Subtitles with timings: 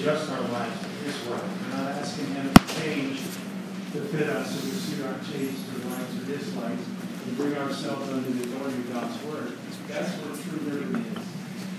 [0.00, 1.38] adjust our lives to His way.
[1.38, 3.20] We're not asking Him to change
[3.92, 6.82] to fit us so we suit our tastes or likes or dislikes
[7.26, 9.58] and bring ourselves under the authority of God's Word.
[9.88, 11.26] That's what true liberty is,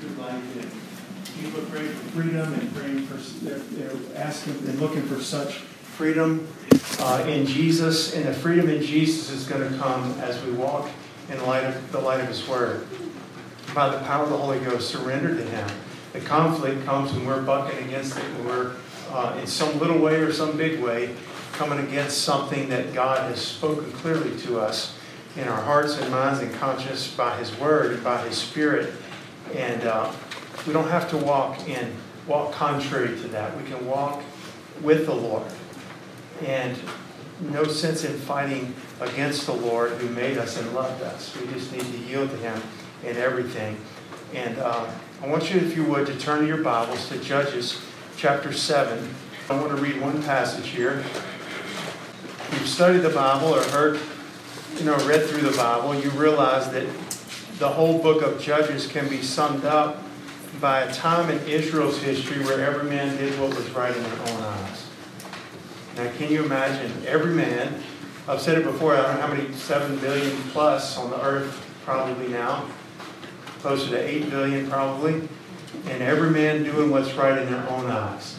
[0.02, 1.42] true life is.
[1.42, 5.56] People are praying for freedom and praying for, they're, they're asking and looking for such
[5.56, 6.48] freedom
[7.00, 10.90] uh, in Jesus, and the freedom in Jesus is going to come as we walk
[11.32, 12.86] in light of the light of His Word.
[13.74, 15.70] By the power of the Holy Ghost, surrender to Him.
[16.14, 18.76] The conflict comes when we're bucking against it, when we're
[19.12, 21.16] uh, in some little way or some big way
[21.54, 24.98] coming against something that God has spoken clearly to us
[25.36, 28.94] in our hearts and minds and conscience by His Word and by His Spirit.
[29.54, 30.12] And uh,
[30.66, 31.94] we don't have to walk in
[32.28, 33.56] walk contrary to that.
[33.58, 34.22] We can walk
[34.82, 35.48] with the Lord.
[36.46, 36.78] And
[37.40, 41.36] no sense in fighting against the Lord who made us and loved us.
[41.36, 42.62] We just need to yield to Him
[43.04, 43.78] in everything.
[44.34, 44.90] And uh,
[45.22, 47.80] I want you, if you would, to turn your Bibles to Judges
[48.18, 49.08] chapter 7.
[49.52, 50.94] I want to read one passage here.
[50.94, 54.00] If you've studied the Bible or heard,
[54.78, 56.88] you know, read through the Bible, you realize that
[57.60, 60.04] the whole book of Judges can be summed up
[60.60, 64.20] by a time in Israel's history where every man did what was right in their
[64.22, 64.88] own eyes.
[65.98, 67.84] Now, can you imagine every man?
[68.28, 71.64] I've said it before, I don't know how many, 7 billion plus on the earth
[71.86, 72.66] probably now,
[73.62, 75.28] closer to 8 billion probably,
[75.88, 78.38] and every man doing what's right in their own eyes.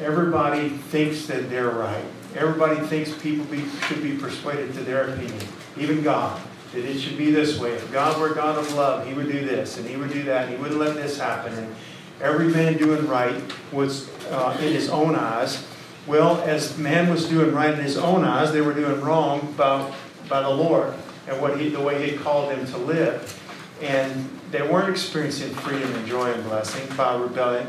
[0.00, 2.04] Everybody thinks that they're right.
[2.36, 5.42] Everybody thinks people be, should be persuaded to their opinion,
[5.76, 6.40] even God,
[6.72, 7.72] that it should be this way.
[7.72, 10.44] If God were God of love, He would do this and He would do that,
[10.44, 11.52] and He wouldn't let this happen.
[11.54, 11.74] And
[12.20, 15.66] every man doing right was uh, in his own eyes
[16.06, 19.92] well, as man was doing right in his own eyes, they were doing wrong by,
[20.28, 20.94] by the Lord
[21.28, 23.36] and what he, the way He called them to live.
[23.82, 27.66] And they weren't experiencing freedom and joy and blessing by rebelling,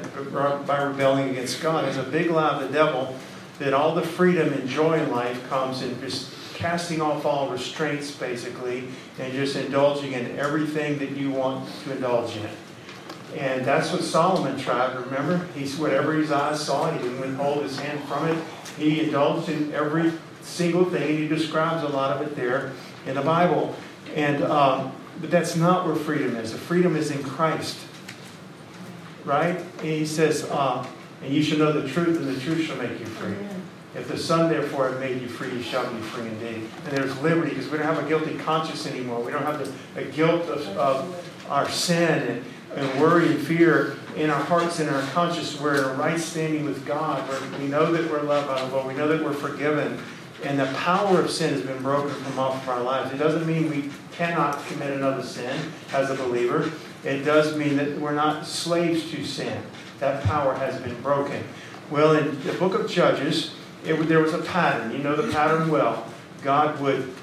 [0.65, 1.85] by rebelling against God.
[1.85, 3.15] It's a big lie of the devil
[3.59, 8.11] that all the freedom and joy in life comes in just casting off all restraints,
[8.11, 8.88] basically,
[9.19, 12.50] and just indulging in everything that you want to indulge in.
[13.38, 14.95] And that's what Solomon tried.
[14.95, 18.38] Remember, he's whatever his eyes saw, he didn't withhold his hand from it.
[18.77, 20.11] He indulged in every
[20.41, 22.73] single thing, and he describes a lot of it there
[23.06, 23.75] in the Bible.
[24.16, 26.51] And um, but that's not where freedom is.
[26.51, 27.77] The freedom is in Christ,
[29.25, 29.57] right?
[29.57, 30.85] And he says, uh,
[31.23, 33.35] "And you shall know the truth, and the truth shall make you free."
[33.94, 36.69] If the Son, therefore, has made you free, you shall be free indeed.
[36.85, 39.21] And there's liberty because we don't have a guilty conscience anymore.
[39.21, 42.45] We don't have the, the guilt of, of our sin and
[42.75, 45.59] and worry and fear in our hearts and our conscience.
[45.59, 47.27] We're in a right standing with God.
[47.27, 48.88] Where we know that we're loved by the Lord.
[48.88, 50.00] We know that we're forgiven.
[50.44, 53.13] And the power of sin has been broken from off of our lives.
[53.13, 55.57] It doesn't mean we cannot commit another sin
[55.94, 56.72] as a believer.
[57.03, 59.62] It does mean that we're not slaves to sin.
[60.00, 61.44] That power has been broken.
[61.90, 63.53] Well, in the book of Judges,
[63.85, 64.91] it, there was a pattern.
[64.91, 66.07] You know the pattern well.
[66.44, 67.13] God would,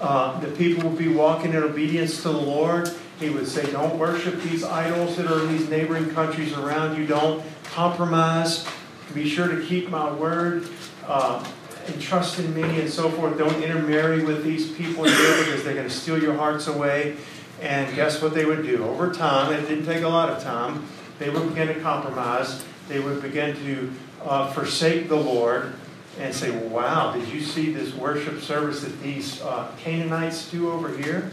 [0.00, 2.92] uh, the people would be walking in obedience to the Lord
[3.22, 7.06] he would say, Don't worship these idols that are in these neighboring countries around you.
[7.06, 8.66] Don't compromise.
[9.14, 10.68] Be sure to keep my word
[11.06, 11.46] uh,
[11.88, 13.38] and trust in me and so forth.
[13.38, 17.16] Don't intermarry with these people here because they're going to steal your hearts away.
[17.60, 18.84] And guess what they would do?
[18.84, 20.86] Over time, it didn't take a lot of time,
[21.18, 22.64] they would begin to compromise.
[22.88, 23.92] They would begin to
[24.24, 25.72] uh, forsake the Lord
[26.18, 30.94] and say, Wow, did you see this worship service that these uh, Canaanites do over
[30.96, 31.30] here?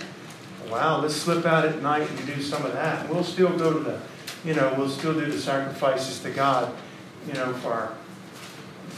[0.70, 3.10] wow, let's slip out at night and do some of that.
[3.10, 4.00] We'll still go to the,
[4.46, 6.74] you know, we'll still do the sacrifices to God,
[7.28, 7.94] you know, for our,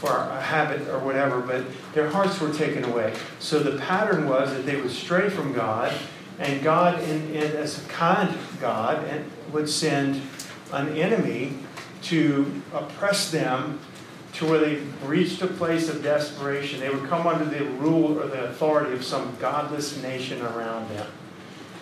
[0.02, 1.64] for a habit or whatever, but
[1.94, 3.14] their hearts were taken away.
[3.38, 5.96] So the pattern was that they would stray from God,
[6.40, 9.06] and God, in, in, as a kind God,
[9.52, 10.20] would send
[10.72, 11.54] an enemy
[12.02, 13.78] to oppress them
[14.32, 16.80] to where they reached a place of desperation.
[16.80, 21.06] They would come under the rule or the authority of some godless nation around them.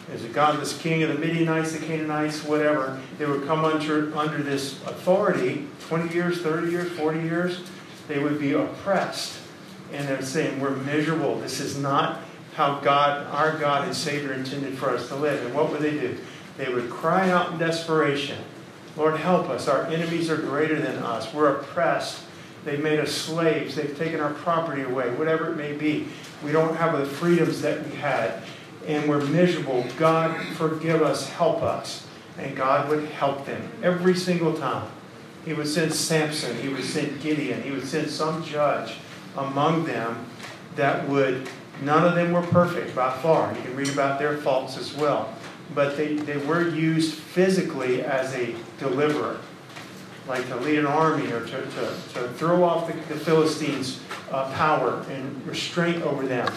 [0.09, 3.01] There's a godless king of the Midianites, the Canaanites, whatever.
[3.17, 7.63] They would come under, under this authority 20 years, 30 years, 40 years.
[8.11, 9.39] They would be oppressed.
[9.93, 11.39] And they're saying, We're miserable.
[11.41, 12.21] This is not
[12.55, 15.45] how God, our God and Savior, intended for us to live.
[15.45, 16.17] And what would they do?
[16.57, 18.39] They would cry out in desperation
[18.97, 19.69] Lord, help us.
[19.69, 21.33] Our enemies are greater than us.
[21.33, 22.25] We're oppressed.
[22.65, 23.77] They've made us slaves.
[23.77, 26.09] They've taken our property away, whatever it may be.
[26.45, 28.43] We don't have the freedoms that we had
[28.87, 32.07] and we're miserable, God, forgive us, help us.
[32.39, 34.91] And God would help them every single time.
[35.45, 38.97] He would send Samson, he would send Gideon, he would send some judge
[39.37, 40.27] among them
[40.77, 41.49] that would,
[41.83, 43.53] none of them were perfect by far.
[43.55, 45.35] You can read about their faults as well.
[45.75, 49.39] But they, they were used physically as a deliverer.
[50.29, 54.01] like to lead an army or to, to, to throw off the, the Philistines'
[54.31, 56.53] uh, power and restraint over them.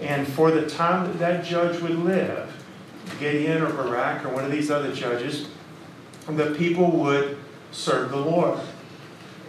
[0.00, 2.52] And for the time that that judge would live,
[3.18, 5.48] Gideon or Barak or one of these other judges,
[6.28, 7.38] the people would
[7.70, 8.58] serve the Lord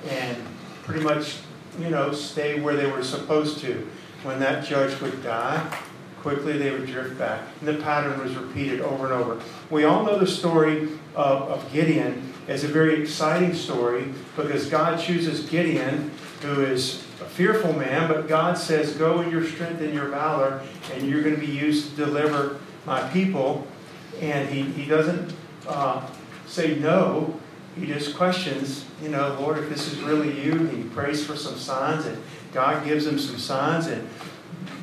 [0.07, 0.37] and
[0.83, 1.37] pretty much,
[1.79, 3.87] you know, stay where they were supposed to.
[4.23, 5.79] When that judge would die,
[6.21, 7.41] quickly they would drift back.
[7.59, 9.41] And the pattern was repeated over and over.
[9.69, 14.99] We all know the story of, of Gideon as a very exciting story because God
[14.99, 16.11] chooses Gideon,
[16.41, 20.61] who is a fearful man, but God says, Go in your strength and your valor,
[20.93, 23.67] and you're going to be used to deliver my people.
[24.19, 25.33] And he, he doesn't
[25.67, 26.05] uh,
[26.47, 27.39] say no.
[27.75, 30.67] He just questions, you know, Lord, if this is really you.
[30.67, 32.21] He prays for some signs, and
[32.51, 33.87] God gives him some signs.
[33.87, 34.07] And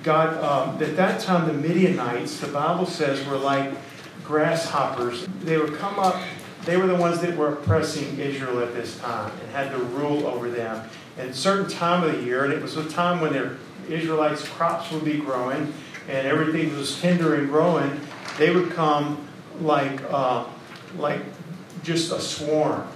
[0.02, 3.70] God, um, at that time, the Midianites, the Bible says, were like
[4.24, 5.26] grasshoppers.
[5.42, 6.20] They would come up,
[6.64, 10.26] they were the ones that were oppressing Israel at this time and had to rule
[10.26, 10.88] over them.
[11.18, 13.56] At a certain time of the year, and it was a time when their
[13.88, 15.72] Israelites' crops would be growing
[16.08, 18.00] and everything was tender and growing,
[18.38, 19.26] they would come
[19.60, 20.44] like, uh,
[20.98, 21.20] like
[21.82, 22.86] just a swarm.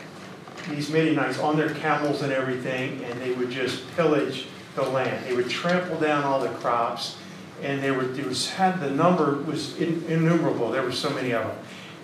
[0.68, 5.24] These Midianites on their camels and everything, and they would just pillage the land.
[5.26, 7.16] They would trample down all the crops,
[7.62, 10.70] and they were there was had the number was innumerable.
[10.70, 11.56] There were so many of them,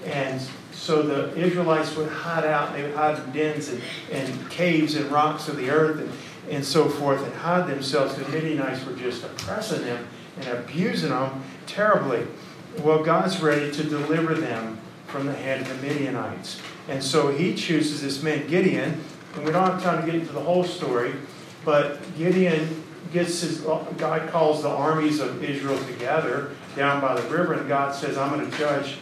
[0.04, 0.40] and
[0.72, 2.72] so the Israelites would hide out.
[2.72, 6.10] They would hide in dens and, and caves and rocks of the earth and,
[6.50, 8.14] and so forth, and hide themselves.
[8.14, 10.06] The Midianites were just oppressing them
[10.38, 12.26] and abusing them terribly.
[12.80, 16.60] Well, God's ready to deliver them from the hand of the Midianites.
[16.88, 19.00] And so he chooses this man, Gideon,
[19.34, 21.12] and we don't have time to get into the whole story,
[21.64, 27.54] but Gideon gets his, God calls the armies of Israel together down by the river,
[27.54, 28.98] and God says, I'm going to judge,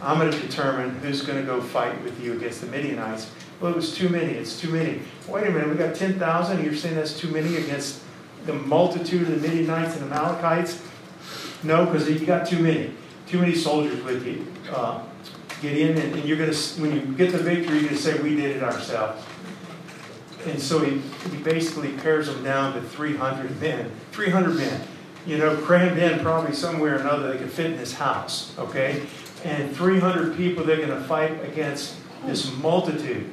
[0.00, 3.30] I'm going to determine who's going to go fight with you against the Midianites.
[3.60, 4.32] Well, it was too many.
[4.32, 5.00] It's too many.
[5.28, 6.64] Wait a minute, we got 10,000.
[6.64, 8.02] You're saying that's too many against
[8.46, 10.82] the multitude of the Midianites and Amalekites?
[11.62, 12.92] No, because you got too many.
[13.26, 14.46] Too many soldiers with you.
[14.70, 15.02] Uh,
[15.60, 18.20] Gideon, and, and you're going to, when you get the victory, you're going to say,
[18.20, 19.24] We did it ourselves.
[20.46, 20.98] And so he,
[21.30, 23.90] he basically pares them down to 300 men.
[24.12, 24.82] 300 men,
[25.26, 29.06] you know, crammed in probably somewhere or another they could fit in this house, okay?
[29.44, 31.96] And 300 people they're going to fight against
[32.26, 33.30] this multitude.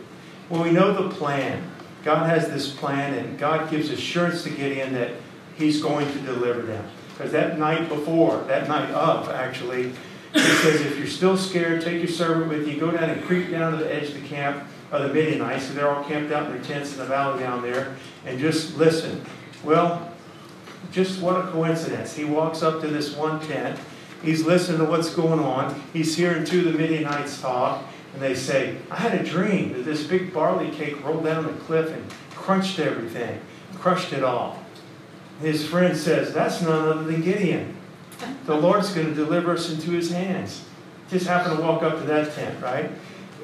[0.50, 1.70] Well, we know the plan.
[2.04, 5.12] God has this plan, and God gives assurance to Gideon that
[5.56, 6.86] he's going to deliver them.
[7.14, 9.94] Because that night before, that night of, actually,
[10.34, 13.52] he says, if you're still scared, take your servant with you, go down and creep
[13.52, 16.46] down to the edge of the camp of the Midianites, so they're all camped out
[16.46, 17.96] in their tents in the valley down there,
[18.26, 19.24] and just listen.
[19.64, 20.12] Well,
[20.92, 22.16] just what a coincidence.
[22.16, 23.80] He walks up to this one tent.
[24.22, 25.82] He's listening to what's going on.
[25.94, 27.84] He's hearing two of the Midianites talk,
[28.14, 31.54] and they say, I had a dream that this big barley cake rolled down the
[31.54, 32.04] cliff and
[32.36, 33.40] crunched everything,
[33.76, 34.60] crushed it all.
[35.42, 37.76] His friend says, That's none other than Gideon.
[38.46, 40.64] The Lord's going to deliver us into his hands.
[41.10, 42.92] Just happened to walk up to that tent, right?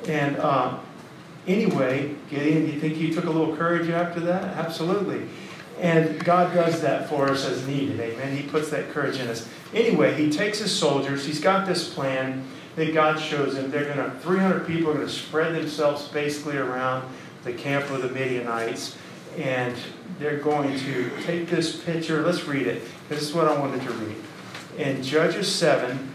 [0.07, 0.79] And uh,
[1.47, 4.43] anyway, Gideon, do you think he took a little courage after that?
[4.43, 5.27] Absolutely.
[5.79, 7.99] And God does that for us as needed.
[7.99, 8.35] Amen.
[8.35, 9.47] He puts that courage in us.
[9.73, 11.25] Anyway, he takes his soldiers.
[11.25, 12.43] He's got this plan
[12.75, 13.69] that God shows him.
[13.69, 17.07] They're going to, 300 people are going to spread themselves basically around
[17.43, 18.97] the camp of the Midianites.
[19.37, 19.75] And
[20.19, 22.23] they're going to take this picture.
[22.23, 22.81] Let's read it.
[23.07, 24.15] This is what I wanted to read.
[24.77, 26.13] In Judges 7,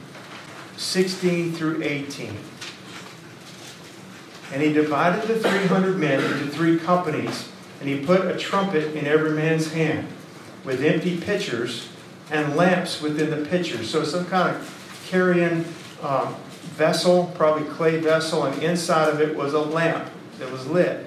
[0.76, 2.36] 16 through 18.
[4.52, 7.48] And he divided the 300 men into three companies,
[7.80, 10.06] and he put a trumpet in every man's hand,
[10.64, 11.88] with empty pitchers
[12.30, 13.90] and lamps within the pitchers.
[13.90, 15.64] So some kind of carrying
[16.00, 16.34] um,
[16.76, 21.06] vessel, probably clay vessel, and inside of it was a lamp that was lit.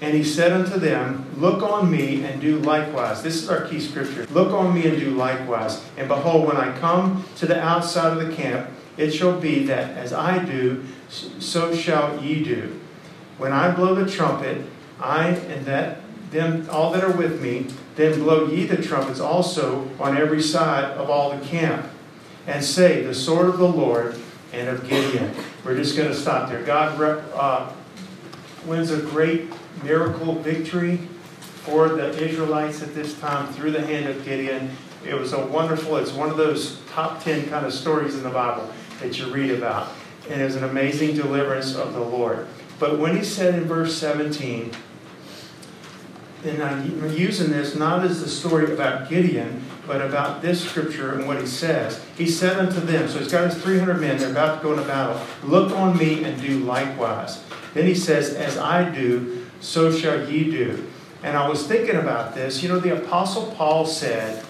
[0.00, 3.22] And he said unto them, Look on me and do likewise.
[3.22, 4.26] This is our key scripture.
[4.26, 5.84] Look on me and do likewise.
[5.96, 9.96] And behold, when I come to the outside of the camp, it shall be that
[9.96, 12.80] as I do, so shall ye do.
[13.38, 14.64] When I blow the trumpet,
[15.00, 16.00] I and that
[16.30, 20.84] them all that are with me, then blow ye the trumpets also on every side
[20.96, 21.86] of all the camp,
[22.46, 24.16] and say, The sword of the Lord
[24.52, 25.34] and of Gideon.
[25.64, 26.62] We're just going to stop there.
[26.62, 27.00] God
[27.34, 27.72] uh,
[28.66, 29.50] wins a great
[29.82, 30.96] miracle victory
[31.64, 34.70] for the Israelites at this time through the hand of Gideon.
[35.06, 38.30] It was a wonderful, it's one of those top 10 kind of stories in the
[38.30, 38.70] Bible
[39.00, 39.92] that you read about.
[40.30, 42.46] And it was an amazing deliverance of the Lord.
[42.78, 44.72] But when he said in verse 17,
[46.44, 51.26] and I'm using this not as the story about Gideon, but about this scripture and
[51.26, 52.04] what he says.
[52.16, 54.84] He said unto them, so he's got his 300 men, they're about to go into
[54.84, 57.42] battle, look on me and do likewise.
[57.74, 60.86] Then he says, As I do, so shall ye do.
[61.22, 62.62] And I was thinking about this.
[62.62, 64.44] You know, the Apostle Paul said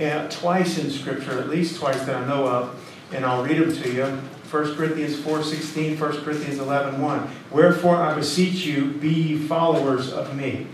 [0.00, 2.80] uh, twice in Scripture, at least twice that I know of,
[3.12, 4.04] and I'll read them to you.
[4.04, 7.28] 1 Corinthians 4.16, 1 Corinthians 11.1.
[7.50, 10.68] Wherefore I beseech you, be ye followers of me.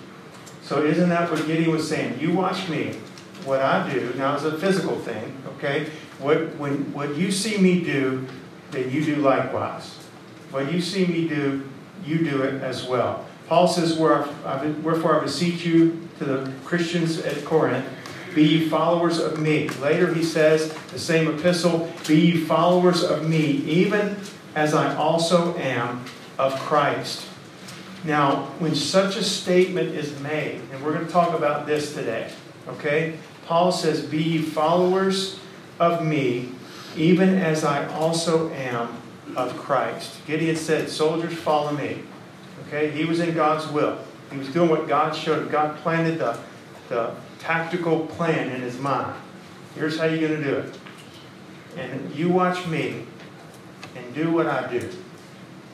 [0.62, 2.21] So isn't that what Gideon was saying?
[2.21, 2.99] You watch me.
[3.45, 5.91] What I do, now it's a physical thing, okay?
[6.21, 8.25] What, when, what you see me do,
[8.71, 9.97] then you do likewise.
[10.52, 11.69] What you see me do,
[12.05, 13.26] you do it as well.
[13.53, 17.85] Paul says, Wherefore I beseech you to the Christians at Corinth,
[18.35, 19.69] be ye followers of me.
[19.69, 24.17] Later he says, the same epistle, Be ye followers of me, even
[24.55, 26.03] as I also am
[26.39, 27.27] of Christ.
[28.05, 32.33] Now, when such a statement is made, and we're going to talk about this today,
[32.67, 33.19] okay?
[33.45, 35.39] Paul says, Be ye followers
[35.79, 36.53] of me,
[36.97, 38.97] even as I also am
[39.37, 40.25] of Christ.
[40.27, 42.05] Gideon said, Soldiers, follow me.
[42.73, 42.91] Okay?
[42.91, 43.99] He was in God's will.
[44.31, 45.49] He was doing what God showed him.
[45.49, 46.38] God planted the,
[46.88, 49.14] the tactical plan in his mind.
[49.75, 50.79] Here's how you're going to do it.
[51.76, 53.05] And you watch me
[53.95, 54.88] and do what I do.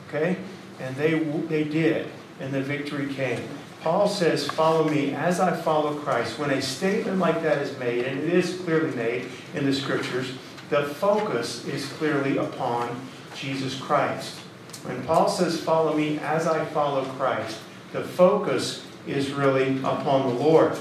[0.07, 0.37] Okay?
[0.81, 2.09] And they, they did.
[2.41, 3.41] And the victory came.
[3.81, 6.37] Paul says, Follow me as I follow Christ.
[6.37, 10.33] When a statement like that is made, and it is clearly made in the scriptures,
[10.69, 14.39] the focus is clearly upon Jesus Christ.
[14.83, 17.59] When Paul says, Follow me as I follow Christ,
[17.91, 20.77] the focus is really upon the Lord.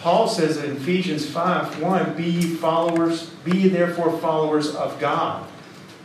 [0.00, 5.46] Paul says in Ephesians 5 1, Be ye followers, be ye therefore followers of God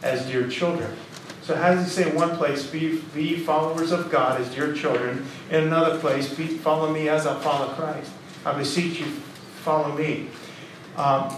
[0.03, 0.95] as dear children.
[1.41, 4.73] So how does he say in one place, be, be followers of God as dear
[4.73, 5.25] children?
[5.49, 8.11] In another place, be, follow me as I follow Christ.
[8.45, 9.05] I beseech you,
[9.63, 10.27] follow me.
[10.97, 11.33] Um,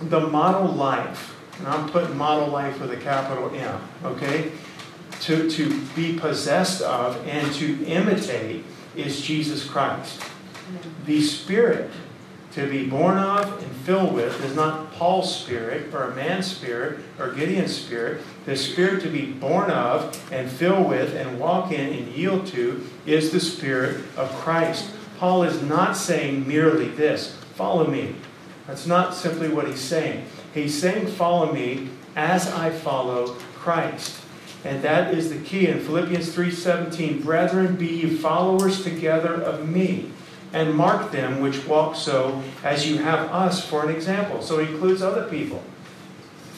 [0.00, 4.52] the model life, and I'm putting model life with a capital M, okay?
[5.22, 8.64] To, to be possessed of and to imitate
[8.96, 10.20] is Jesus Christ.
[11.06, 11.90] The Spirit
[12.52, 17.00] to be born of and filled with is not Paul's spirit or a man's spirit
[17.18, 18.20] or Gideon's spirit.
[18.44, 22.86] The spirit to be born of and fill with and walk in and yield to
[23.06, 24.90] is the spirit of Christ.
[25.18, 28.16] Paul is not saying merely this follow me.
[28.66, 30.26] That's not simply what he's saying.
[30.52, 34.21] He's saying, follow me as I follow Christ.
[34.64, 40.10] And that is the key in Philippians 3:17, brethren, be ye followers together of me
[40.52, 44.42] and mark them which walk so as you have us for an example.
[44.42, 45.62] So he includes other people.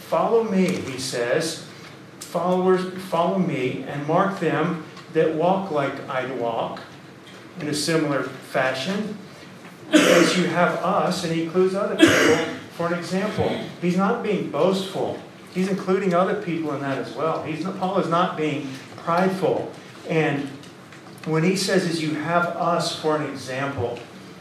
[0.08, 1.64] Follow me, he says.
[2.20, 6.80] Followers, follow me and mark them that walk like I walk
[7.60, 9.16] in a similar fashion
[9.92, 12.44] as you have us, and he includes other people
[12.76, 13.48] for an example.
[13.80, 15.18] He's not being boastful.
[15.54, 17.42] He's including other people in that as well.
[17.44, 19.70] He's not, Paul is not being prideful.
[20.08, 20.48] And
[21.26, 23.98] when he says is you have us for an example,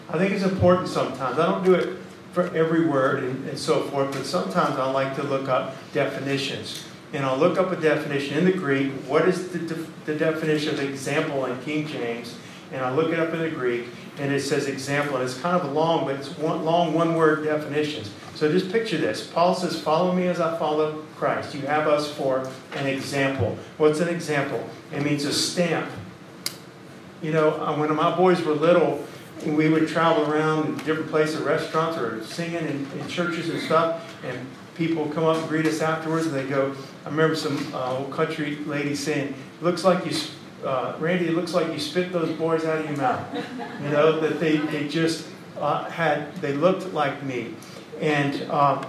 [0.10, 1.38] I think it's important sometimes.
[1.38, 2.00] I don't do it
[2.34, 6.86] for every word and, and so forth, but sometimes I like to look up definitions.
[7.14, 8.92] And I'll look up a definition in the Greek.
[9.08, 12.36] What is the, de- the definition of example in King James?
[12.72, 13.86] And I look it up in the Greek,
[14.18, 15.18] and it says example.
[15.18, 18.12] And it's kind of long, but it's one, long one word definitions.
[18.36, 19.26] So just picture this.
[19.26, 21.54] Paul says, Follow me as I follow Christ.
[21.54, 23.58] You have us for an example.
[23.78, 24.68] What's an example?
[24.92, 25.90] It means a stamp
[27.24, 29.02] you know, uh, when my boys were little,
[29.46, 34.46] we would travel around different places, restaurants, or singing in, in churches and stuff, and
[34.76, 36.76] people come up and greet us afterwards, and they go,
[37.06, 40.18] I remember some uh, old country lady saying, looks like you,
[40.66, 43.26] uh, Randy, it looks like you spit those boys out of your mouth.
[43.82, 45.26] You know, that they, they just
[45.58, 47.54] uh, had, they looked like me.
[48.00, 48.86] And um,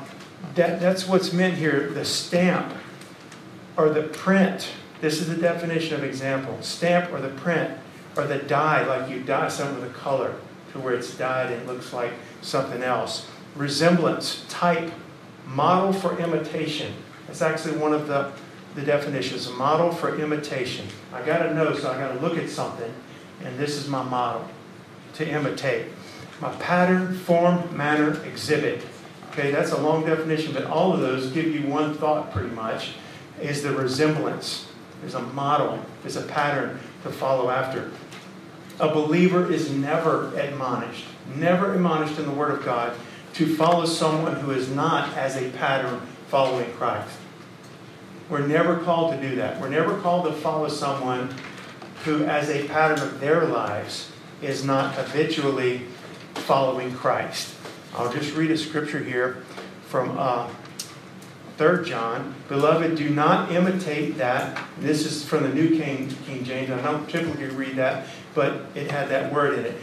[0.55, 2.73] that, that's what's meant here, the stamp
[3.77, 4.71] or the print.
[5.01, 6.57] This is the definition of example.
[6.63, 7.79] Stamp or the print
[8.17, 10.35] or the dye, like you dye some of the color
[10.73, 13.29] to where it's dyed and it looks like something else.
[13.57, 14.93] Resemblance, type,
[15.47, 16.93] model for imitation.
[17.27, 18.33] That's actually one of the,
[18.75, 19.49] the definitions.
[19.51, 20.87] Model for imitation.
[21.13, 22.93] I got to know, so I got to look at something,
[23.43, 24.49] and this is my model
[25.15, 25.87] to imitate.
[26.41, 28.85] My pattern, form, manner, exhibit.
[29.35, 32.93] Okay, that's a long definition, but all of those give you one thought pretty much
[33.43, 34.69] is the resemblance.
[35.01, 37.91] There's a model, there's a pattern to follow after.
[38.79, 42.97] A believer is never admonished, never admonished in the Word of God
[43.33, 47.19] to follow someone who is not as a pattern following Christ.
[48.31, 49.61] We're never called to do that.
[49.61, 51.35] We're never called to follow someone
[52.05, 55.83] who, as a pattern of their lives, is not habitually
[56.35, 57.54] following Christ.
[57.97, 59.45] I'll just read a scripture here
[59.87, 60.51] from uh,
[61.59, 64.61] 3 John, Beloved, do not imitate that.
[64.81, 66.73] This is from the New King, King James.
[66.73, 69.77] I don't typically read that, but it had that word in it.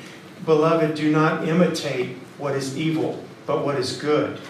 [0.45, 4.41] Beloved, do not imitate what is evil, but what is good.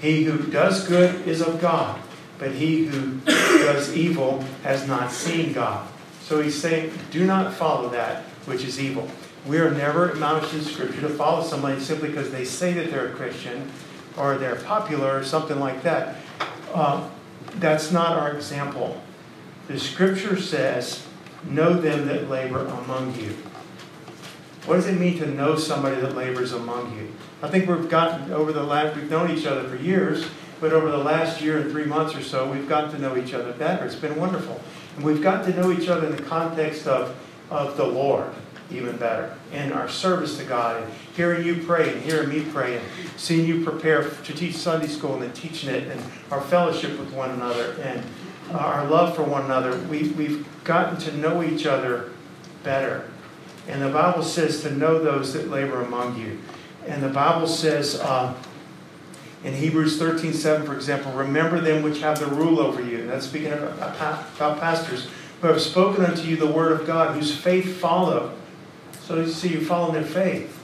[0.00, 2.00] He who does good is of God,
[2.38, 5.86] but he who does evil has not seen God.
[6.22, 9.08] So he's saying, do not follow that which is evil.
[9.46, 13.08] We are never admonished in Scripture to follow somebody simply because they say that they're
[13.08, 13.70] a Christian
[14.16, 16.16] or they're popular or something like that.
[16.74, 17.08] Uh,
[17.56, 19.00] that's not our example.
[19.68, 21.06] The Scripture says,
[21.44, 23.34] Know them that labor among you.
[24.66, 27.12] What does it mean to know somebody that labors among you?
[27.42, 30.26] I think we've gotten over the last, we've known each other for years,
[30.60, 33.32] but over the last year and three months or so, we've gotten to know each
[33.32, 33.86] other better.
[33.86, 34.60] It's been wonderful.
[34.96, 37.16] And we've gotten to know each other in the context of,
[37.50, 38.32] of the Lord
[38.72, 39.34] even better.
[39.52, 43.46] in our service to God, and hearing you pray, and hearing me pray, and seeing
[43.46, 47.30] you prepare to teach Sunday school, and then teaching it, and our fellowship with one
[47.30, 48.04] another, and
[48.52, 49.76] our love for one another.
[49.88, 52.12] We, we've gotten to know each other
[52.62, 53.08] better.
[53.68, 56.38] And the Bible says to know those that labor among you.
[56.86, 58.34] And the Bible says uh,
[59.44, 63.06] in Hebrews 13 7, for example, remember them which have the rule over you.
[63.06, 65.08] That's speaking about pastors
[65.40, 68.34] who have spoken unto you the word of God, whose faith follow
[69.10, 70.62] so you see, you follow their faith,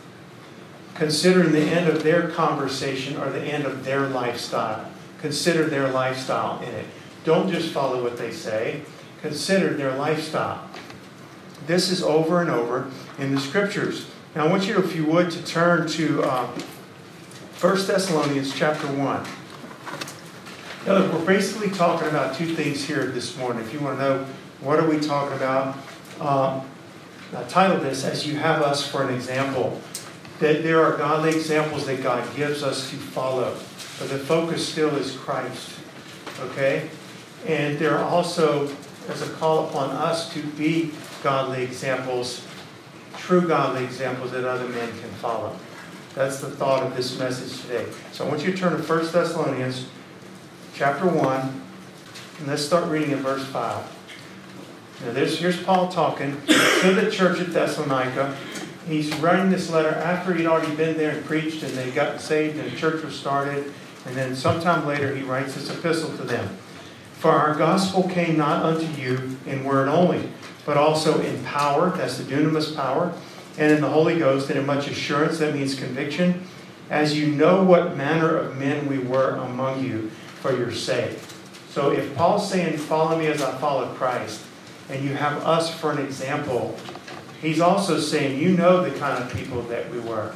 [0.94, 4.88] considering the end of their conversation or the end of their lifestyle.
[5.20, 6.86] Consider their lifestyle in it.
[7.24, 8.82] Don't just follow what they say,
[9.20, 10.70] consider their lifestyle.
[11.66, 14.08] This is over and over in the scriptures.
[14.36, 16.46] Now, I want you, if you would, to turn to uh,
[17.58, 18.96] 1 Thessalonians chapter 1.
[20.86, 23.64] Now, look, we're basically talking about two things here this morning.
[23.64, 24.26] If you want to know
[24.60, 25.76] what are we talking about,
[26.20, 26.62] uh,
[27.36, 29.80] I titled this as You Have Us for an Example.
[30.38, 33.52] That there are godly examples that God gives us to follow,
[33.98, 35.78] but the focus still is Christ.
[36.40, 36.88] Okay?
[37.46, 38.70] And there are also,
[39.08, 42.46] as a call upon us to be godly examples,
[43.16, 45.56] true godly examples that other men can follow.
[46.14, 47.86] That's the thought of this message today.
[48.12, 49.86] So I want you to turn to 1 Thessalonians
[50.74, 51.62] chapter 1,
[52.38, 53.95] and let's start reading in verse 5.
[55.04, 58.34] Now, this, here's Paul talking to the church at Thessalonica.
[58.88, 62.56] He's writing this letter after he'd already been there and preached, and they got saved,
[62.56, 63.72] and the church was started.
[64.06, 66.48] And then sometime later, he writes this epistle to them.
[67.12, 70.30] For our gospel came not unto you in word only,
[70.64, 73.12] but also in power, that's the dunamis power,
[73.58, 76.42] and in the Holy Ghost, and in much assurance, that means conviction,
[76.88, 80.08] as you know what manner of men we were among you
[80.40, 81.18] for your sake.
[81.68, 84.45] So if Paul's saying, Follow me as I follow Christ,
[84.88, 86.76] and you have us for an example,
[87.40, 90.34] he's also saying, You know the kind of people that we were.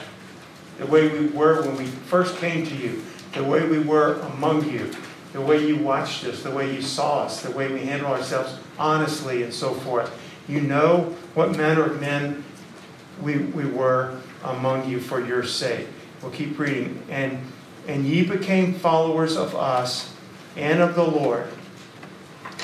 [0.79, 4.69] The way we were when we first came to you, the way we were among
[4.71, 4.91] you,
[5.33, 8.59] the way you watched us, the way you saw us, the way we handled ourselves
[8.79, 10.11] honestly, and so forth.
[10.49, 12.45] You know what manner of men
[13.21, 15.87] we, we were among you for your sake.
[16.23, 17.03] We'll keep reading.
[17.09, 17.41] And,
[17.87, 20.15] and ye became followers of us
[20.57, 21.47] and of the Lord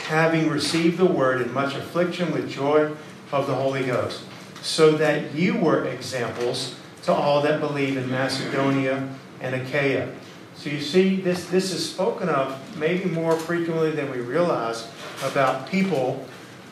[0.07, 2.93] having received the word in much affliction with joy
[3.33, 4.23] of the Holy Ghost,
[4.63, 9.09] so that you were examples to all that believe in Macedonia
[9.41, 10.13] and Achaia.
[10.55, 14.89] So you see, this, this is spoken of maybe more frequently than we realize
[15.25, 16.25] about people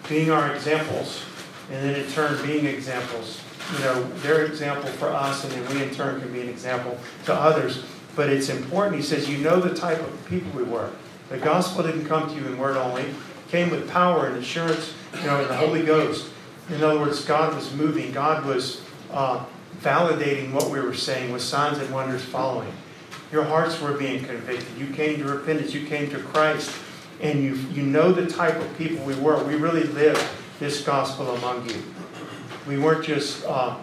[0.08, 1.24] being our examples,
[1.72, 3.40] and then in turn being examples.
[3.72, 6.98] You know, they're example for us, and then we in turn can be an example
[7.24, 7.84] to others.
[8.14, 10.90] But it's important, he says, you know the type of people we were.
[11.28, 13.14] The gospel didn't come to you in word only, it
[13.48, 16.30] came with power and assurance, you know, in the Holy Ghost.
[16.68, 19.44] In other words, God was moving, God was uh,
[19.80, 22.72] validating what we were saying with signs and wonders following.
[23.32, 24.76] Your hearts were being convicted.
[24.78, 26.74] You came to repentance, you came to Christ,
[27.20, 29.42] and you, you know the type of people we were.
[29.44, 30.24] We really lived
[30.60, 31.82] this gospel among you.
[32.66, 33.76] We weren't just, uh,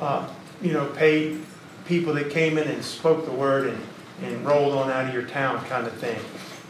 [0.00, 0.28] uh,
[0.62, 1.42] you know, paid
[1.86, 3.82] people that came in and spoke the word and,
[4.22, 6.18] and rolled on out of your town kind of thing.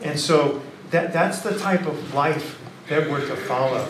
[0.03, 3.89] And so that, that's the type of life that we're to follow.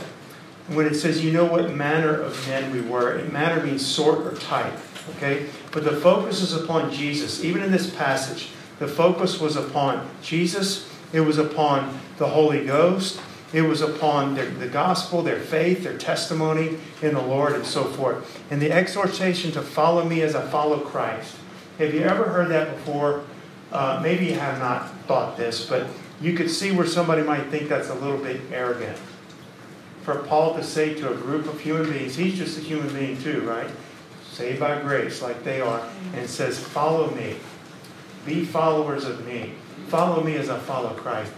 [0.68, 4.36] When it says, you know what manner of men we were, manner means sort or
[4.36, 4.74] type.
[5.16, 5.46] Okay?
[5.70, 7.44] But the focus is upon Jesus.
[7.44, 13.20] Even in this passage, the focus was upon Jesus, it was upon the Holy Ghost,
[13.52, 17.84] it was upon their, the gospel, their faith, their testimony in the Lord, and so
[17.84, 18.42] forth.
[18.50, 21.36] And the exhortation to follow me as I follow Christ.
[21.78, 23.24] Have you ever heard that before?
[23.76, 25.86] Uh, maybe you have not thought this, but
[26.18, 28.96] you could see where somebody might think that's a little bit arrogant.
[30.02, 33.20] For Paul to say to a group of human beings, he's just a human being
[33.20, 33.70] too, right?
[34.30, 37.36] Saved by grace, like they are, and says, Follow me.
[38.24, 39.52] Be followers of me.
[39.88, 41.34] Follow me as I follow Christ.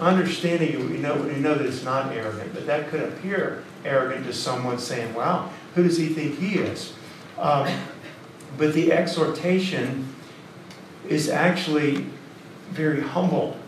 [0.00, 4.32] Understanding, we know, we know that it's not arrogant, but that could appear arrogant to
[4.32, 6.94] someone saying, wow, who does he think he is?
[7.38, 7.72] Um,
[8.58, 10.08] but the exhortation
[11.10, 12.06] is actually
[12.70, 13.58] very humble.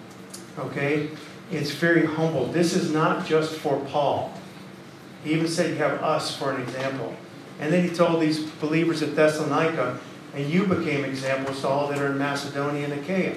[0.58, 1.10] Okay?
[1.50, 2.46] It's very humble.
[2.46, 4.32] This is not just for Paul.
[5.22, 7.14] He even said you have us for an example.
[7.60, 9.98] And then he told these believers at Thessalonica,
[10.34, 13.36] and you became examples to all that are in Macedonia and Achaia.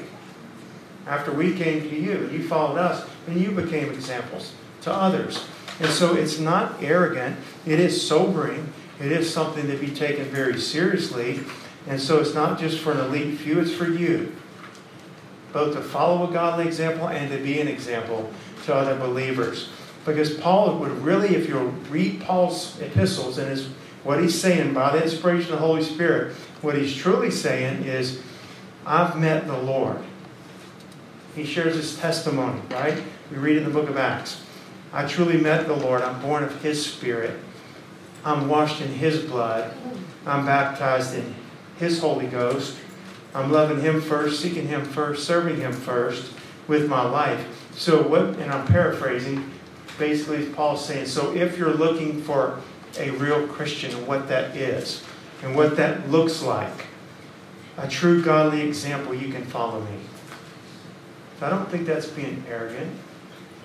[1.06, 5.46] After we came to you, you followed us, and you became examples to others.
[5.80, 10.60] And so it's not arrogant, it is sobering, it is something to be taken very
[10.60, 11.42] seriously.
[11.88, 14.36] And so it's not just for an elite few, it's for you.
[15.54, 18.32] Both to follow a godly example and to be an example
[18.66, 19.70] to other believers.
[20.06, 21.58] Because Paul would really, if you
[21.90, 23.68] read Paul's epistles and his,
[24.04, 28.22] what he's saying by the inspiration of the Holy Spirit, what he's truly saying is,
[28.86, 29.98] I've met the Lord.
[31.36, 33.02] He shares his testimony, right?
[33.32, 34.44] We read in the book of Acts.
[34.94, 36.02] I truly met the Lord.
[36.02, 37.40] I'm born of his spirit.
[38.24, 39.74] I'm washed in his blood.
[40.26, 41.36] I'm baptized in
[41.80, 42.78] his Holy Ghost.
[43.34, 46.32] I'm loving him first, seeking him first, serving him first
[46.68, 47.46] with my life.
[47.76, 49.52] So what and I'm paraphrasing,
[49.98, 52.62] basically Paul's saying, so if you're looking for
[52.98, 55.04] a real Christian and what that is
[55.44, 56.88] and what that looks like,
[57.78, 59.98] a true godly example, you can follow me.
[61.42, 62.98] I don't think that's being arrogant.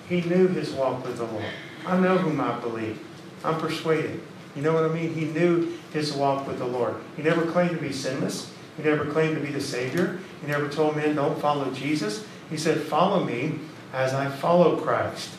[0.09, 1.45] He knew his walk with the Lord.
[1.85, 2.99] I know whom I believe.
[3.45, 4.21] I'm persuaded.
[4.55, 5.13] You know what I mean?
[5.13, 6.95] He knew his walk with the Lord.
[7.15, 8.51] He never claimed to be sinless.
[8.77, 10.19] He never claimed to be the Savior.
[10.41, 12.25] He never told men, don't follow Jesus.
[12.49, 13.59] He said, follow me
[13.93, 15.29] as I follow Christ.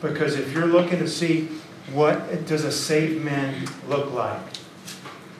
[0.00, 1.48] Because if you're looking to see
[1.92, 4.40] what does a saved man look like,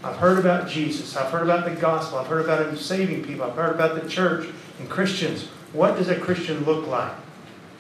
[0.04, 1.16] I've heard about Jesus.
[1.16, 2.18] I've heard about the gospel.
[2.18, 3.44] I've heard about him saving people.
[3.44, 5.44] I've heard about the church and Christians.
[5.72, 7.12] What does a Christian look like?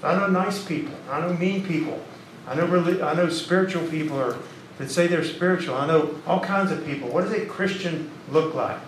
[0.02, 0.94] I know nice people.
[1.10, 2.02] I know mean people.
[2.46, 2.66] I know,
[3.02, 4.38] I know spiritual people or
[4.78, 5.74] that say they're spiritual.
[5.74, 7.08] I know all kinds of people.
[7.08, 8.78] What does a Christian look like?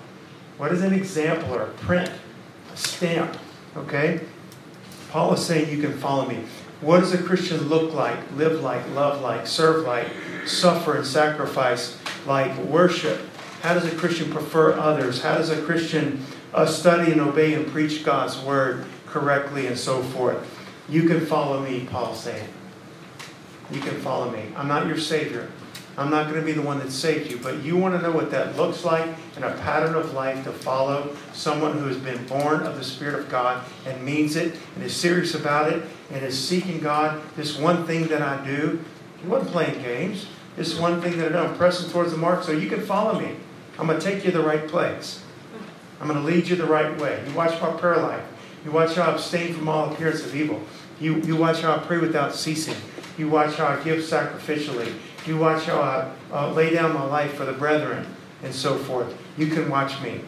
[0.58, 2.10] What is an example or a print,
[2.72, 3.36] a stamp?
[3.76, 4.20] Okay?
[5.10, 6.44] Paul is saying you can follow me.
[6.80, 10.06] What does a Christian look like, live like, love like, serve like,
[10.46, 13.20] suffer and sacrifice like, worship?
[13.62, 15.22] How does a Christian prefer others?
[15.22, 16.24] How does a Christian
[16.54, 20.54] uh, study and obey and preach God's word correctly and so forth?
[20.88, 22.48] You can follow me, Paul's saying.
[23.70, 24.44] You can follow me.
[24.56, 25.50] I'm not your Savior.
[25.98, 28.12] I'm not going to be the one that saved you, but you want to know
[28.12, 32.24] what that looks like and a pattern of life to follow someone who has been
[32.28, 35.82] born of the Spirit of God and means it and is serious about it
[36.12, 37.20] and is seeking God.
[37.34, 38.80] This one thing that I do,
[39.20, 40.26] he wasn't playing games.
[40.54, 43.18] This one thing that I do, I'm pressing towards the mark so you can follow
[43.18, 43.34] me.
[43.76, 45.24] I'm going to take you to the right place.
[46.00, 47.24] I'm going to lead you the right way.
[47.26, 48.24] You watch my prayer life.
[48.64, 50.62] You watch how I abstain from all appearance of evil.
[51.00, 52.76] You, you watch how I pray without ceasing.
[53.16, 54.94] You watch how I give sacrificially.
[55.28, 58.06] You watch how I uh, lay down my life for the brethren
[58.42, 59.14] and so forth.
[59.36, 60.22] You can watch me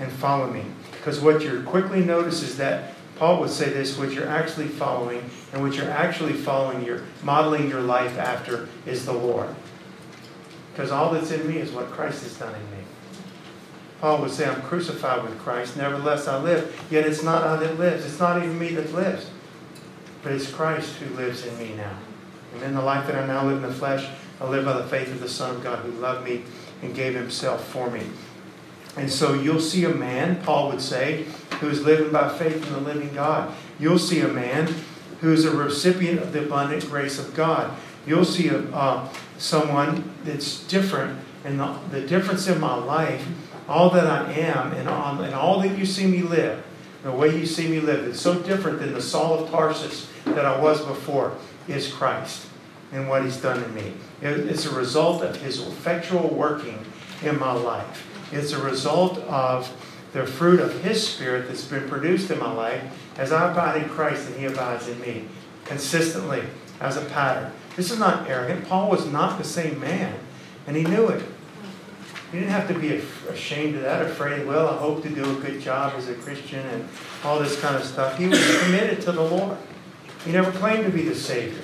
[0.00, 0.64] and follow me.
[0.90, 5.22] Because what you quickly notice is that Paul would say this what you're actually following
[5.52, 9.54] and what you're actually following, you're modeling your life after is the Lord.
[10.72, 12.84] Because all that's in me is what Christ has done in me.
[14.00, 16.74] Paul would say, I'm crucified with Christ, nevertheless I live.
[16.90, 18.04] Yet it's not I that lives.
[18.04, 19.30] It's not even me that lives,
[20.22, 21.98] but it's Christ who lives in me now.
[22.54, 24.08] And in the life that I now live in the flesh,
[24.40, 26.42] I live by the faith of the Son of God who loved me
[26.82, 28.02] and gave himself for me.
[28.96, 31.26] And so you'll see a man, Paul would say,
[31.60, 33.54] who is living by faith in the living God.
[33.78, 34.74] You'll see a man
[35.20, 37.76] who is a recipient of the abundant grace of God.
[38.06, 43.26] You'll see a, uh, someone that's different, and the, the difference in my life,
[43.68, 46.64] all that I am, and, on, and all that you see me live,
[47.02, 50.44] the way you see me live, is so different than the Saul of Tarsus that
[50.44, 51.36] I was before,
[51.68, 52.46] is Christ
[52.92, 53.92] and what he's done in me.
[54.22, 56.84] It's a result of his effectual working
[57.22, 58.06] in my life.
[58.32, 59.74] It's a result of
[60.12, 62.82] the fruit of his spirit that's been produced in my life
[63.16, 65.24] as I abide in Christ and he abides in me
[65.64, 66.42] consistently
[66.80, 67.52] as a pattern.
[67.76, 68.66] This is not arrogant.
[68.66, 70.18] Paul was not the same man,
[70.66, 71.22] and he knew it.
[72.32, 75.40] He didn't have to be ashamed of that, afraid, well, I hope to do a
[75.40, 76.88] good job as a Christian and
[77.24, 78.16] all this kind of stuff.
[78.18, 79.56] He was committed to the Lord.
[80.24, 81.62] He never claimed to be the Savior.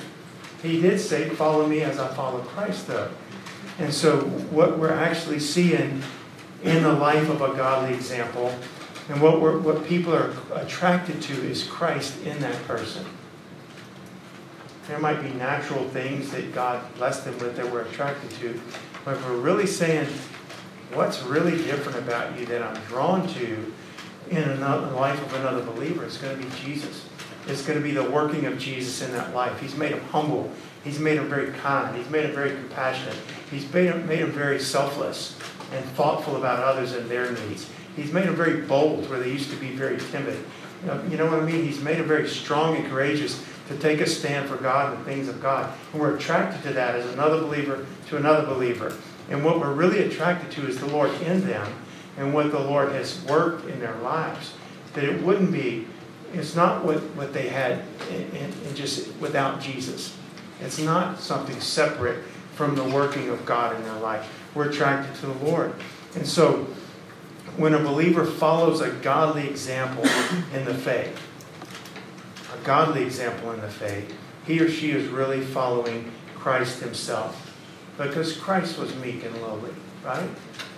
[0.62, 3.10] He did say, Follow me as I follow Christ, though.
[3.78, 6.02] And so, what we're actually seeing
[6.62, 8.52] in the life of a godly example
[9.08, 13.04] and what, what people are attracted to is Christ in that person.
[14.88, 18.60] There might be natural things that God blessed them with that we're attracted to,
[19.04, 20.08] but if we're really saying,
[20.92, 23.72] What's really different about you that I'm drawn to?
[24.30, 27.04] in another, the life of another believer, it's going to be Jesus.
[27.46, 29.60] It's going to be the working of Jesus in that life.
[29.60, 30.50] He's made him humble.
[30.82, 31.96] He's made him very kind.
[31.96, 33.16] He's made him very compassionate.
[33.50, 35.38] He's made him, made him very selfless
[35.72, 37.68] and thoughtful about others and their needs.
[37.94, 40.38] He's made them very bold where they used to be very timid.
[40.82, 41.64] You know, you know what I mean?
[41.64, 45.04] He's made them very strong and courageous to take a stand for God and the
[45.04, 45.72] things of God.
[45.92, 48.96] And we're attracted to that as another believer to another believer.
[49.30, 51.72] And what we're really attracted to is the Lord in them
[52.16, 54.54] and what the Lord has worked in their lives.
[54.94, 55.86] That it wouldn't be,
[56.32, 60.16] it's not what, what they had in just without Jesus.
[60.60, 62.22] It's not something separate
[62.54, 64.32] from the working of God in their life.
[64.54, 65.74] We're attracted to the Lord.
[66.14, 66.66] And so
[67.56, 70.04] when a believer follows a godly example
[70.54, 71.20] in the faith,
[72.54, 74.14] a godly example in the faith,
[74.46, 77.42] he or she is really following Christ himself.
[77.98, 79.72] Because Christ was meek and lowly,
[80.04, 80.28] right?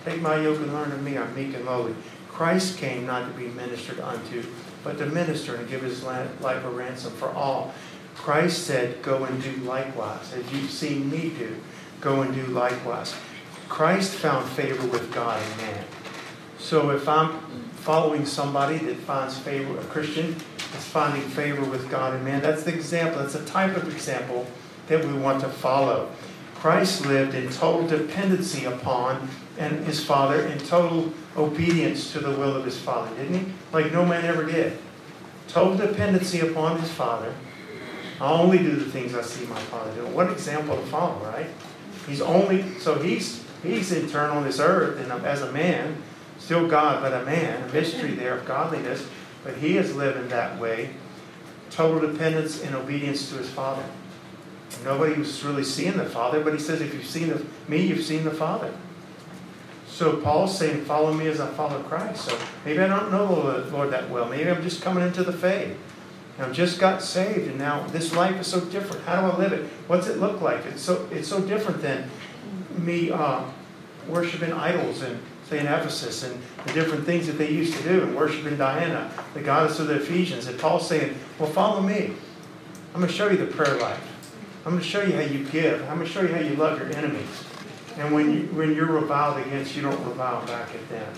[0.05, 1.93] Take my yoke and learn of me, I'm meek and lowly.
[2.29, 4.43] Christ came not to be ministered unto,
[4.83, 7.73] but to minister and give his life a ransom for all.
[8.15, 10.33] Christ said, Go and do likewise.
[10.33, 11.55] As you've seen me do,
[12.01, 13.15] go and do likewise.
[13.69, 15.85] Christ found favor with God and man.
[16.57, 17.39] So if I'm
[17.75, 22.63] following somebody that finds favor, a Christian is finding favor with God and man, that's
[22.63, 23.21] the example.
[23.21, 24.45] That's a type of example
[24.87, 26.09] that we want to follow.
[26.55, 32.55] Christ lived in total dependency upon and his Father in total obedience to the will
[32.55, 33.51] of his Father, didn't he?
[33.71, 34.77] Like no man ever did.
[35.47, 37.33] Total dependency upon his Father.
[38.21, 40.07] I only do the things I see my Father do.
[40.07, 41.47] What example to follow, right?
[42.07, 46.01] He's only so he's he's eternal on this earth, and um, as a man,
[46.37, 49.07] still God, but a man, a mystery there of godliness.
[49.43, 50.91] But he is living that way,
[51.69, 53.83] total dependence and obedience to his Father.
[54.83, 58.03] Nobody was really seeing the Father, but he says, if you've seen the, me, you've
[58.03, 58.71] seen the Father.
[59.99, 62.23] So Paul's saying, follow me as I follow Christ.
[62.23, 64.29] So maybe I don't know the Lord that well.
[64.29, 65.77] Maybe I'm just coming into the faith.
[66.39, 69.03] I've just got saved, and now this life is so different.
[69.03, 69.65] How do I live it?
[69.87, 70.65] What's it look like?
[70.67, 72.09] It's so it's so different than
[72.77, 73.43] me uh,
[74.07, 78.01] worshiping idols and say in Ephesus and the different things that they used to do
[78.01, 80.47] and worshiping Diana, the goddess of the Ephesians.
[80.47, 82.13] And Paul's saying, Well, follow me.
[82.93, 83.99] I'm going to show you the prayer life.
[84.65, 85.81] I'm going to show you how you give.
[85.89, 87.48] I'm going to show you how you love your enemies.
[87.99, 91.13] And when, you, when you're reviled against, you don't revile back at them.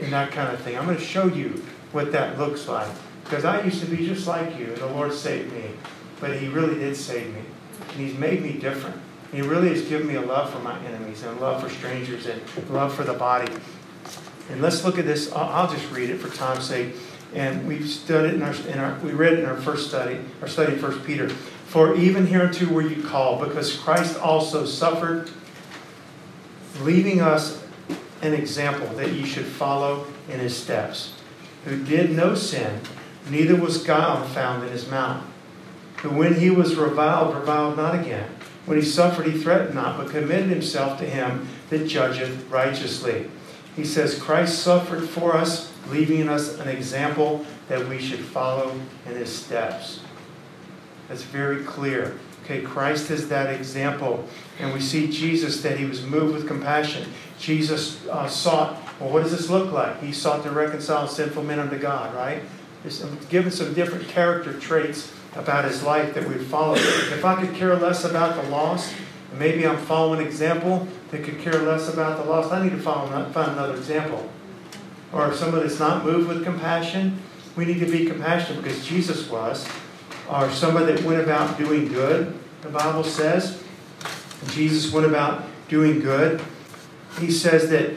[0.00, 0.76] And that kind of thing.
[0.76, 2.88] I'm going to show you what that looks like.
[3.22, 5.70] Because I used to be just like you, and the Lord saved me.
[6.20, 7.42] But He really did save me.
[7.80, 9.00] And He's made me different.
[9.30, 12.26] He really has given me a love for my enemies and a love for strangers
[12.26, 13.52] and love for the body.
[14.50, 15.32] And let's look at this.
[15.32, 16.96] I'll just read it for time's sake.
[17.32, 20.48] And we've studied in our, in our we read it in our first study, our
[20.48, 21.28] study First Peter.
[21.28, 25.30] For even hereunto were you called, because Christ also suffered,
[26.80, 27.62] leaving us
[28.22, 31.14] an example that you should follow in his steps,
[31.64, 32.80] who did no sin,
[33.28, 35.24] neither was guile found in his mouth,
[35.98, 38.28] who when he was reviled, reviled not again
[38.64, 43.28] when he suffered, he threatened not, but committed himself to him that judgeth righteously.
[43.74, 49.16] He says, Christ suffered for us, leaving us an example that we should follow in
[49.16, 50.00] his steps.
[51.08, 52.18] That's very clear.
[52.44, 54.26] Okay, Christ is that example.
[54.58, 57.08] And we see Jesus that he was moved with compassion.
[57.38, 60.00] Jesus uh, sought, well, what does this look like?
[60.00, 62.42] He sought to reconcile sinful men unto God, right?
[62.82, 63.00] He's
[63.30, 66.74] given some different character traits about his life that we follow.
[66.74, 68.94] If I could care less about the lost,
[69.38, 72.78] maybe I'm following an example that could care less about the lost, I need to
[72.78, 74.28] follow, find another example.
[75.12, 77.20] Or if somebody that's not moved with compassion,
[77.54, 79.68] we need to be compassionate because Jesus was.
[80.30, 83.62] Or somebody that went about doing good, the Bible says.
[84.48, 86.40] Jesus went about doing good.
[87.18, 87.92] He says that,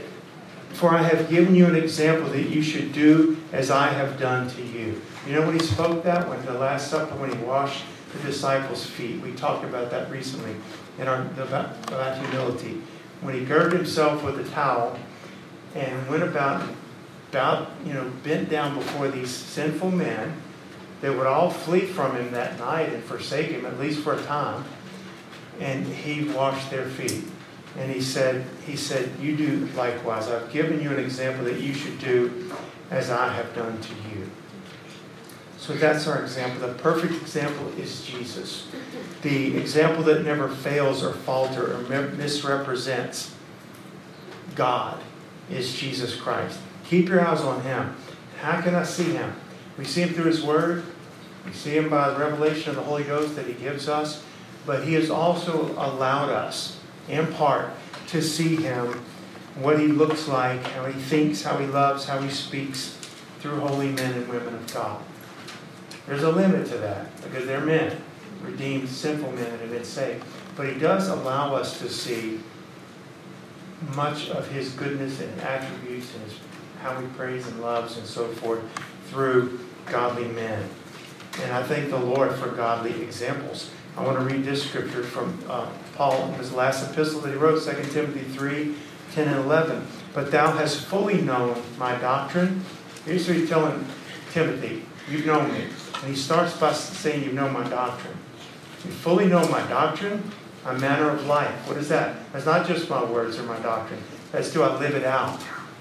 [0.73, 4.49] For I have given you an example that you should do as I have done
[4.49, 5.01] to you.
[5.25, 6.27] You know when he spoke that?
[6.29, 7.83] When the Last Supper, when he washed
[8.13, 9.21] the disciples' feet.
[9.21, 10.55] We talked about that recently
[10.99, 12.81] in our about, about humility.
[13.21, 14.97] When he girded himself with a towel
[15.73, 16.67] and went about,
[17.29, 20.41] about, you know, bent down before these sinful men
[21.05, 24.23] that would all flee from him that night and forsake him, at least for a
[24.23, 24.65] time.
[25.59, 27.23] And he washed their feet.
[27.77, 30.27] And he said, he said, You do likewise.
[30.29, 32.51] I've given you an example that you should do
[32.89, 34.31] as I have done to you.
[35.59, 36.67] So that's our example.
[36.67, 38.67] The perfect example is Jesus.
[39.21, 43.35] The example that never fails or falters or misrepresents
[44.55, 45.03] God
[45.51, 46.59] is Jesus Christ.
[46.89, 47.95] Keep your eyes on Him.
[48.41, 49.35] How can I see Him?
[49.77, 50.83] We see Him through His Word.
[51.45, 54.23] We see Him by the revelation of the Holy Ghost that He gives us.
[54.65, 57.69] But He has also allowed us, in part,
[58.07, 59.03] to see Him,
[59.55, 62.97] what He looks like, how He thinks, how He loves, how He speaks
[63.39, 65.01] through holy men and women of God.
[66.07, 68.01] There's a limit to that because they're men,
[68.41, 70.23] redeemed, sinful men that have been saved.
[70.55, 72.39] But He does allow us to see
[73.95, 76.39] much of His goodness and attributes and his,
[76.81, 78.63] how He prays and loves and so forth
[79.09, 80.67] through godly men.
[81.41, 83.71] And I thank the Lord for godly examples.
[83.97, 87.35] I want to read this scripture from uh, Paul in his last epistle that he
[87.35, 88.75] wrote, 2 Timothy 3
[89.13, 89.87] 10 and 11.
[90.13, 92.63] But thou hast fully known my doctrine.
[93.05, 93.85] Here's what he's telling
[94.31, 95.61] Timothy You've known me.
[95.61, 98.17] And he starts by saying, You know my doctrine.
[98.83, 100.31] You fully know my doctrine,
[100.63, 101.67] my manner of life.
[101.67, 102.17] What is that?
[102.33, 104.01] That's not just my words or my doctrine.
[104.31, 105.39] That's do I live it out?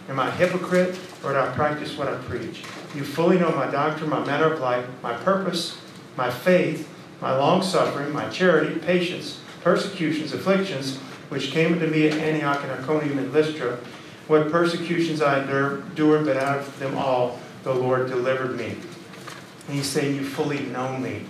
[0.08, 2.62] Am I a hypocrite or do I practice what I preach?
[2.94, 5.78] You fully know my doctrine, my manner of life, my purpose,
[6.16, 6.88] my faith,
[7.20, 12.72] my long suffering, my charity, patience, persecutions, afflictions, which came unto me at Antioch and
[12.72, 13.78] Iconium and Lystra.
[14.28, 18.76] What persecutions I endured, but out of them all the Lord delivered me.
[19.66, 21.22] And he's saying, You fully know me.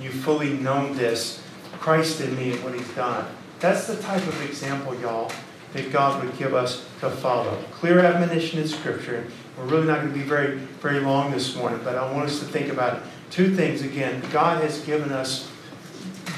[0.00, 1.42] You fully known this.
[1.78, 3.26] Christ in me and what he's done.
[3.60, 5.30] That's the type of example, y'all,
[5.72, 7.56] that God would give us to follow.
[7.72, 9.26] Clear admonition in Scripture.
[9.58, 12.38] We're really not going to be very, very long this morning, but I want us
[12.40, 13.02] to think about it.
[13.30, 14.22] Two things again.
[14.32, 15.50] God has given us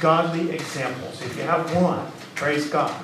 [0.00, 1.20] godly examples.
[1.22, 2.94] If you have one, praise God.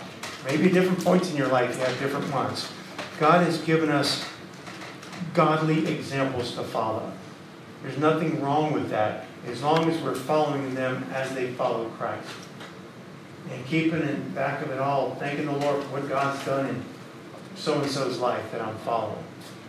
[0.46, 2.68] Maybe different points in your life, you have different ones.
[3.18, 4.28] God has given us
[5.32, 7.12] godly examples to follow.
[7.82, 12.28] There's nothing wrong with that as long as we're following them as they follow Christ.
[13.50, 16.84] And keeping in back of it all, thanking the Lord for what God's done in
[17.56, 19.22] so and so's life that I'm following.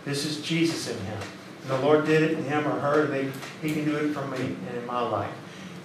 [0.04, 1.18] This is Jesus in him.
[1.62, 4.26] And the Lord did it in him or her, they, he can do it for
[4.28, 5.32] me and in my life.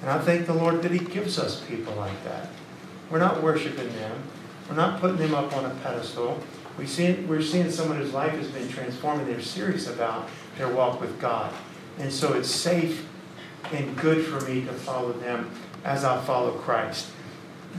[0.01, 2.49] And I thank the Lord that he gives us people like that.
[3.09, 4.23] We're not worshiping them.
[4.69, 6.41] We're not putting them up on a pedestal.
[6.77, 10.69] We see, we're seeing someone whose life has been transformed and they're serious about their
[10.69, 11.53] walk with God.
[11.99, 13.05] And so it's safe
[13.71, 15.51] and good for me to follow them
[15.83, 17.11] as I follow Christ.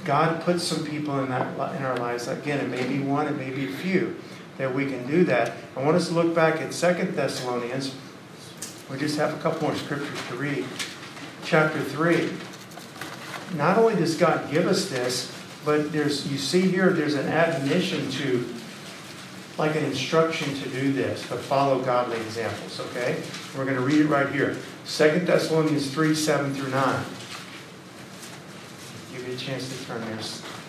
[0.04, 2.28] God puts some people in that in our lives.
[2.28, 4.16] Again, it may be one, it may be a few
[4.58, 5.52] that we can do that.
[5.76, 7.94] I want us to look back at Second Thessalonians.
[8.90, 10.66] We just have a couple more scriptures to read.
[11.44, 12.30] Chapter 3.
[13.56, 18.10] Not only does God give us this, but there's you see here there's an admonition
[18.12, 18.44] to
[19.58, 23.22] like an instruction to do this, to follow godly examples, okay?
[23.56, 24.56] We're going to read it right here.
[24.84, 27.04] Second Thessalonians 3, 7 through 9.
[29.32, 30.20] A chance to turn there.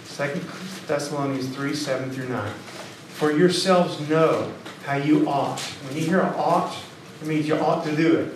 [0.05, 0.41] Second
[0.87, 2.53] Thessalonians 3, 7 through 9.
[3.09, 4.53] For yourselves know
[4.85, 5.59] how you ought.
[5.59, 6.73] When you hear ought,
[7.21, 8.33] it means you ought to do it.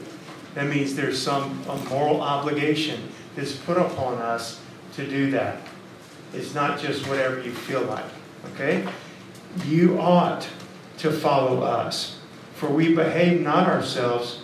[0.54, 4.60] That means there's some moral obligation that's put upon us
[4.96, 5.62] to do that.
[6.34, 8.06] It's not just whatever you feel like.
[8.54, 8.86] Okay?
[9.66, 10.46] You ought
[10.98, 12.20] to follow us,
[12.54, 14.42] for we behave not ourselves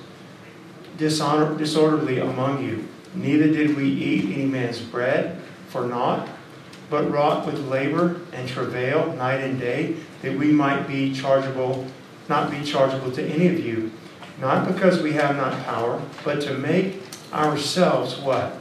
[0.98, 2.88] dishonor, disorderly among you.
[3.16, 5.43] Neither did we eat any man's bread
[5.74, 6.30] for naught,
[6.92, 11.86] but wrought with labor and travail night and day, that we might be chargeable,
[12.30, 13.92] not be chargeable to any of you,
[14.40, 17.02] not because we have not power, but to make
[17.34, 18.56] ourselves what?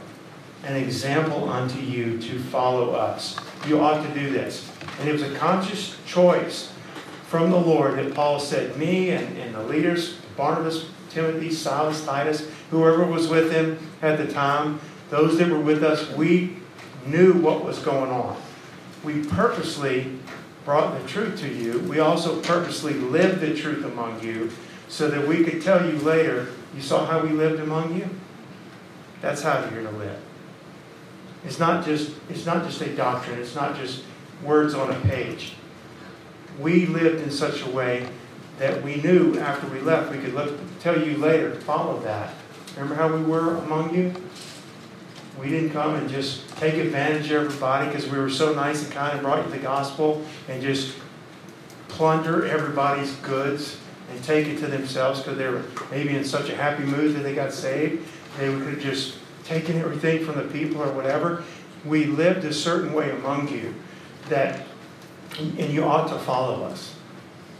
[0.63, 3.37] An example unto you to follow us.
[3.67, 4.71] You ought to do this.
[4.99, 6.73] And it was a conscious choice
[7.27, 12.49] from the Lord that Paul said, Me and, and the leaders, Barnabas, Timothy, Silas, Titus,
[12.71, 14.79] whoever was with him at the time,
[15.11, 16.57] those that were with us, we
[17.05, 18.39] knew what was going on.
[19.03, 20.17] We purposely
[20.65, 21.79] brought the truth to you.
[21.79, 24.51] We also purposely lived the truth among you
[24.87, 28.09] so that we could tell you later, you saw how we lived among you?
[29.21, 30.19] That's how you're to live.
[31.45, 34.03] It's not just it's not just a doctrine, it's not just
[34.43, 35.53] words on a page.
[36.59, 38.07] We lived in such a way
[38.59, 42.33] that we knew after we left we could look, tell you later, follow that.
[42.75, 44.13] Remember how we were among you?
[45.39, 48.91] We didn't come and just take advantage of everybody because we were so nice and
[48.91, 50.95] kind and brought you the gospel and just
[51.87, 53.77] plunder everybody's goods
[54.11, 57.21] and take it to themselves because they were maybe in such a happy mood that
[57.21, 58.07] they got saved.
[58.37, 61.43] They could have just taken everything from the people or whatever.
[61.85, 63.75] We lived a certain way among you
[64.29, 64.65] that,
[65.37, 66.95] and you ought to follow us.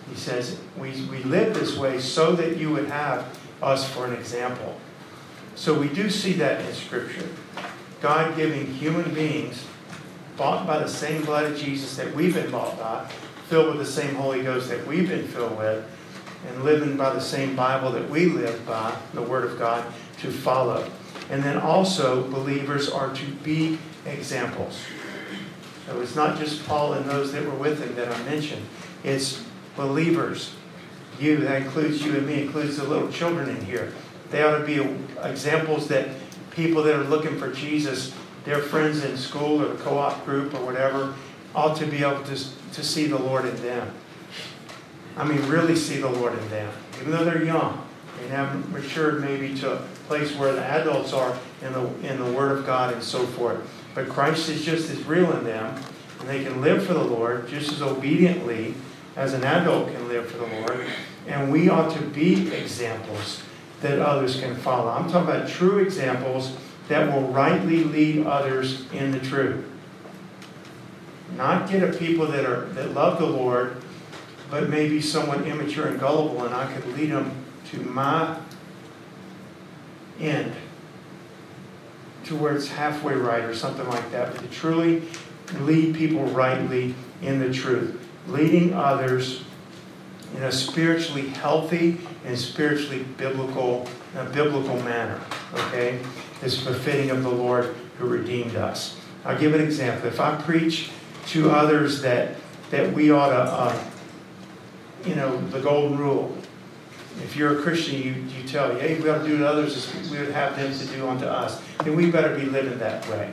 [0.09, 4.13] He says, we, we live this way so that you would have us for an
[4.13, 4.77] example.
[5.55, 7.27] So we do see that in Scripture.
[8.03, 9.65] God giving human beings
[10.35, 13.07] bought by the same blood of Jesus that we've been bought by,
[13.47, 15.85] filled with the same Holy Ghost that we've been filled with,
[16.49, 19.85] and living by the same Bible that we live by, the Word of God,
[20.19, 20.91] to follow.
[21.29, 24.81] And then also, believers are to be examples.
[25.87, 28.65] So it's not just Paul and those that were with him that I mentioned,
[29.05, 29.45] it's
[29.77, 30.55] believers
[31.19, 33.93] You, that includes you and me, includes the little children in here.
[34.29, 34.81] They ought to be
[35.21, 36.09] examples that
[36.55, 38.13] people that are looking for Jesus,
[38.45, 41.15] their friends in school or co op group or whatever,
[41.55, 42.35] ought to be able to,
[42.73, 43.91] to see the Lord in them.
[45.15, 47.85] I mean, really see the Lord in them, even though they're young
[48.21, 49.77] and haven't matured maybe to a
[50.07, 53.59] place where the adults are in the, in the Word of God and so forth.
[53.93, 55.75] But Christ is just as real in them,
[56.19, 58.75] and they can live for the Lord just as obediently
[59.15, 60.85] as an adult can live for the Lord.
[61.27, 63.43] And we ought to be examples
[63.83, 64.89] that others can follow.
[64.89, 66.55] I'm talking about true examples
[66.87, 69.63] that will rightly lead others in the truth.
[71.37, 73.77] Not get a people that are that love the Lord,
[74.49, 77.31] but maybe somewhat immature and gullible, and I could lead them
[77.71, 78.37] to my
[80.19, 80.53] end,
[82.25, 84.31] to where it's halfway right or something like that.
[84.31, 85.03] But to truly
[85.59, 89.43] lead people rightly in the truth, leading others
[90.35, 95.19] in a spiritually healthy and spiritually biblical, a biblical manner.
[95.53, 95.99] Okay,
[96.41, 98.99] is befitting of the Lord who redeemed us.
[99.23, 100.07] I'll give an example.
[100.07, 100.91] If I preach
[101.27, 102.35] to others that
[102.73, 103.83] that we ought to, uh,
[105.05, 106.35] you know, the golden rule.
[107.23, 110.09] If you're a Christian, you, you tell, hey, we ought to do to others as
[110.09, 111.61] we would have them to do unto us.
[111.83, 113.31] Then we better be living that way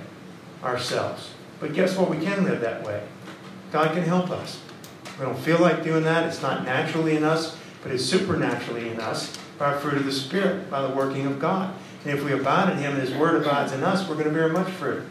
[0.63, 1.31] ourselves.
[1.59, 2.11] But guess what?
[2.11, 3.03] We can live that way.
[3.73, 4.61] God can help us.
[5.21, 6.27] We don't feel like doing that.
[6.27, 10.71] It's not naturally in us, but it's supernaturally in us by fruit of the Spirit,
[10.71, 11.75] by the working of God.
[12.05, 14.33] And if we abide in Him and His Word abides in us, we're going to
[14.33, 15.03] bear much fruit.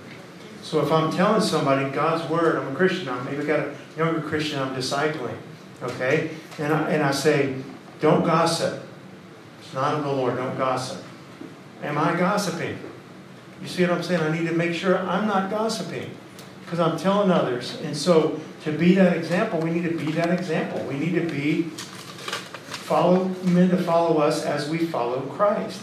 [0.63, 4.19] So if I'm telling somebody God's Word, I'm a Christian, I'm maybe got a younger
[4.21, 5.37] Christian I'm discipling,
[5.83, 6.31] okay?
[6.57, 7.57] And I, and I say,
[8.01, 8.81] don't gossip.
[9.61, 11.03] It's not of the Lord, don't gossip.
[11.83, 12.79] Am I gossiping?
[13.61, 14.21] You see what I'm saying?
[14.21, 16.09] I need to make sure I'm not gossiping
[16.69, 17.79] because I'm telling others.
[17.81, 20.83] And so to be that example, we need to be that example.
[20.83, 25.81] We need to be follow men to follow us as we follow Christ.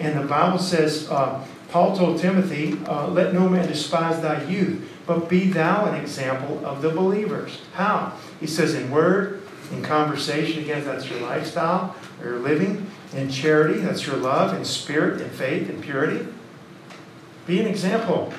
[0.00, 4.88] And the Bible says, uh, Paul told Timothy, uh, "Let no man despise thy youth,
[5.06, 8.14] but be thou an example of the believers." How?
[8.40, 14.04] He says, in word, in conversation, again, that's your lifestyle, your living, in charity, that's
[14.04, 16.26] your love, in spirit, in faith, in purity.
[17.46, 18.32] Be an example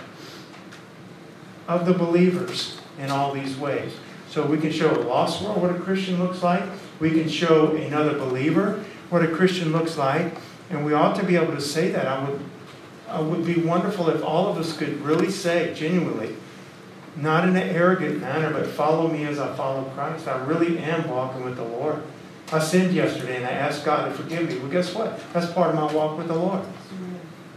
[1.68, 3.93] of the believers in all these ways.
[4.30, 6.63] So we can show a lost world what a Christian looks like.
[6.99, 10.34] We can show another believer what a Christian looks like.
[10.70, 12.07] And we ought to be able to say that.
[12.07, 12.41] I would,
[13.07, 16.36] it would be wonderful if all of us could really say genuinely,
[17.16, 20.28] not in an arrogant manner, but follow me as I follow Christ.
[20.28, 22.01] I really am walking with the Lord.
[22.51, 24.57] I sinned yesterday and I asked God to forgive me.
[24.59, 25.20] Well, guess what?
[25.34, 26.61] That's part of my walk with the Lord.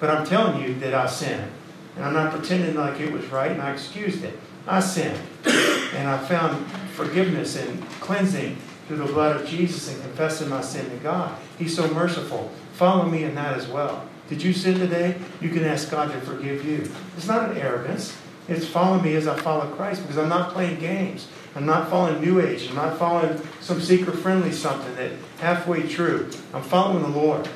[0.01, 1.51] But I'm telling you that I sinned.
[1.99, 4.39] And I'm not pretending like it was right and I excused it.
[4.69, 5.19] I sinned.
[5.45, 10.89] And I found forgiveness and cleansing through the blood of Jesus and confessing my sin
[10.91, 11.37] to God.
[11.59, 12.53] He's so merciful.
[12.75, 14.07] Follow me in that as well.
[14.29, 15.17] Did you sin today?
[15.41, 16.89] You can ask God to forgive you.
[17.17, 18.17] It's not an arrogance.
[18.47, 21.27] It's follow me as I follow Christ because I'm not playing games.
[21.57, 22.69] I'm not following New Age.
[22.69, 26.31] I'm not following some seeker friendly something that halfway true.
[26.55, 27.49] I'm following the Lord.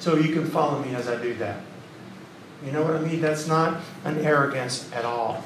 [0.00, 1.60] So you can follow me as I do that.
[2.64, 3.20] You know what I mean?
[3.20, 5.44] That's not an arrogance at all.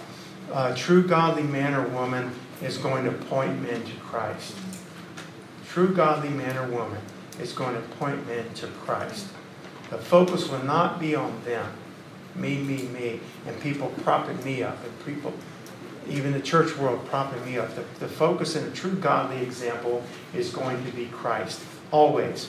[0.53, 2.33] A true godly man or woman
[2.63, 4.57] is going to point men to Christ.
[5.69, 7.01] True godly man or woman
[7.41, 9.27] is going to point men to Christ.
[9.91, 11.67] The focus will not be on them
[12.35, 15.33] me, me, me, and people propping me up, and people,
[16.09, 17.75] even the church world propping me up.
[17.75, 20.03] The, the focus in a true godly example
[20.35, 22.49] is going to be Christ, always.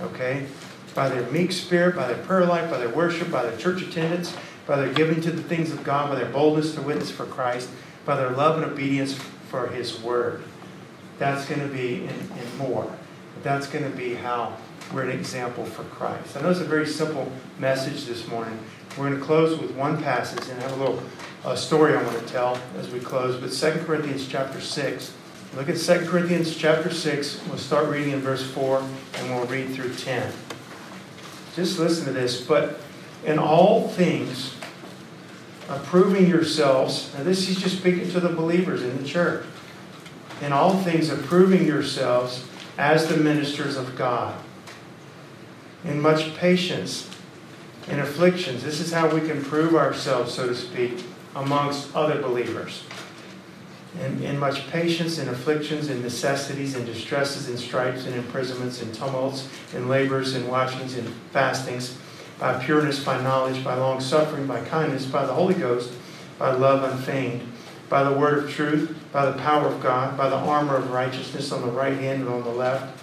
[0.00, 0.46] Okay?
[0.94, 4.36] By their meek spirit, by their prayer life, by their worship, by their church attendance,
[4.66, 7.68] by their giving to the things of God, by their boldness to witness for Christ,
[8.04, 9.14] by their love and obedience
[9.48, 10.42] for His Word.
[11.18, 12.90] That's going to be, in more.
[13.42, 14.56] That's going to be how
[14.92, 16.36] we're an example for Christ.
[16.36, 18.58] I know it's a very simple message this morning,
[18.98, 21.02] we're going to close with one passage and have a little
[21.44, 23.36] uh, story I want to tell as we close.
[23.36, 25.14] But 2 Corinthians chapter 6.
[25.54, 27.46] Look at 2 Corinthians chapter 6.
[27.46, 28.82] We'll start reading in verse 4
[29.14, 30.32] and we'll read through 10.
[31.60, 32.40] Just listen to this.
[32.40, 32.80] But
[33.22, 34.54] in all things,
[35.68, 39.44] approving yourselves, now this is just speaking to the believers in the church.
[40.40, 42.46] In all things, approving yourselves
[42.78, 44.42] as the ministers of God.
[45.84, 47.10] In much patience
[47.88, 48.62] in afflictions.
[48.62, 51.04] This is how we can prove ourselves, so to speak,
[51.36, 52.84] amongst other believers.
[53.98, 58.92] In, in much patience, in afflictions, in necessities, in distresses, in stripes, in imprisonments, in
[58.92, 61.98] tumults, in labors, in watchings, in fastings,
[62.38, 65.92] by pureness, by knowledge, by long suffering, by kindness, by the Holy Ghost,
[66.38, 67.42] by love unfeigned,
[67.88, 71.50] by the word of truth, by the power of God, by the armor of righteousness
[71.50, 73.00] on the right hand and on the left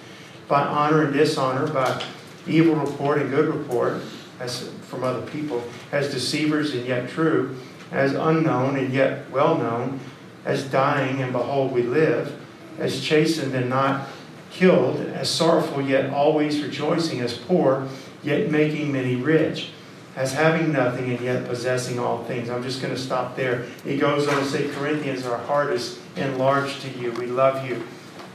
[0.47, 2.01] by honor and dishonor, by
[2.47, 4.01] evil report and good report,
[4.39, 7.55] as from other people, as deceivers and yet true,
[7.91, 9.99] as unknown and yet well known,
[10.47, 12.33] as dying and behold we live,
[12.79, 14.07] as chastened and not
[14.49, 17.87] killed, as sorrowful yet always rejoicing, as poor
[18.23, 19.71] yet making many rich,
[20.15, 22.49] as having nothing and yet possessing all things.
[22.49, 23.65] I'm just going to stop there.
[23.83, 27.11] He goes on to say, Corinthians, our heart is enlarged to you.
[27.11, 27.85] We love you.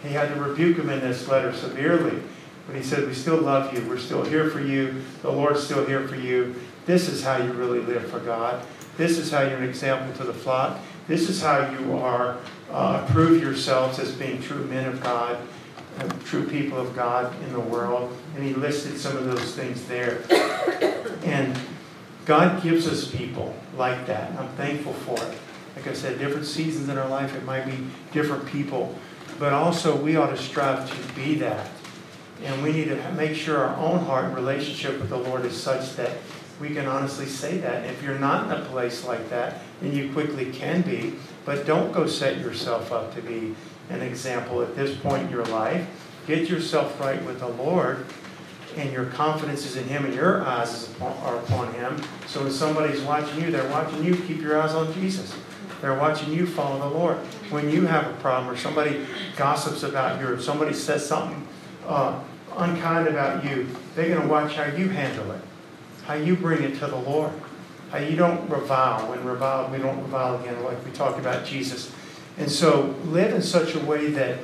[0.03, 2.23] He had to rebuke him in this letter severely.
[2.67, 3.89] But he said, We still love you.
[3.89, 5.03] We're still here for you.
[5.23, 6.55] The Lord's still here for you.
[6.85, 8.65] This is how you really live for God.
[8.97, 10.79] This is how you're an example to the flock.
[11.09, 12.39] This is how you are,
[12.71, 15.37] uh, prove yourselves as being true men of God,
[16.25, 18.17] true people of God in the world.
[18.35, 20.23] And he listed some of those things there.
[21.25, 21.59] And
[22.25, 24.31] God gives us people like that.
[24.39, 25.39] I'm thankful for it.
[25.77, 27.79] Like I said, different seasons in our life, it might be
[28.13, 28.95] different people.
[29.39, 31.69] But also, we ought to strive to be that.
[32.45, 35.61] And we need to make sure our own heart and relationship with the Lord is
[35.61, 36.11] such that
[36.63, 37.85] we can honestly say that.
[37.87, 41.15] If you're not in a place like that, then you quickly can be.
[41.45, 43.57] But don't go set yourself up to be
[43.91, 45.85] an example at this point in your life.
[46.29, 48.07] Get yourself right with the Lord,
[48.77, 52.01] and your confidence is in Him, and your eyes are upon Him.
[52.29, 54.15] So when somebody's watching you, they're watching you.
[54.15, 55.35] Keep your eyes on Jesus.
[55.81, 57.17] They're watching you follow the Lord.
[57.51, 59.05] When you have a problem, or somebody
[59.37, 61.45] gossips about you, or somebody says something
[61.89, 62.21] uh,
[62.57, 65.41] unkind about you, they're going to watch how you handle it,
[66.07, 67.33] how you bring it to the Lord,
[67.91, 69.09] how you don't revile.
[69.09, 71.93] When revile, we don't revile again, like we talked about Jesus.
[72.39, 74.39] And so live in such a way that,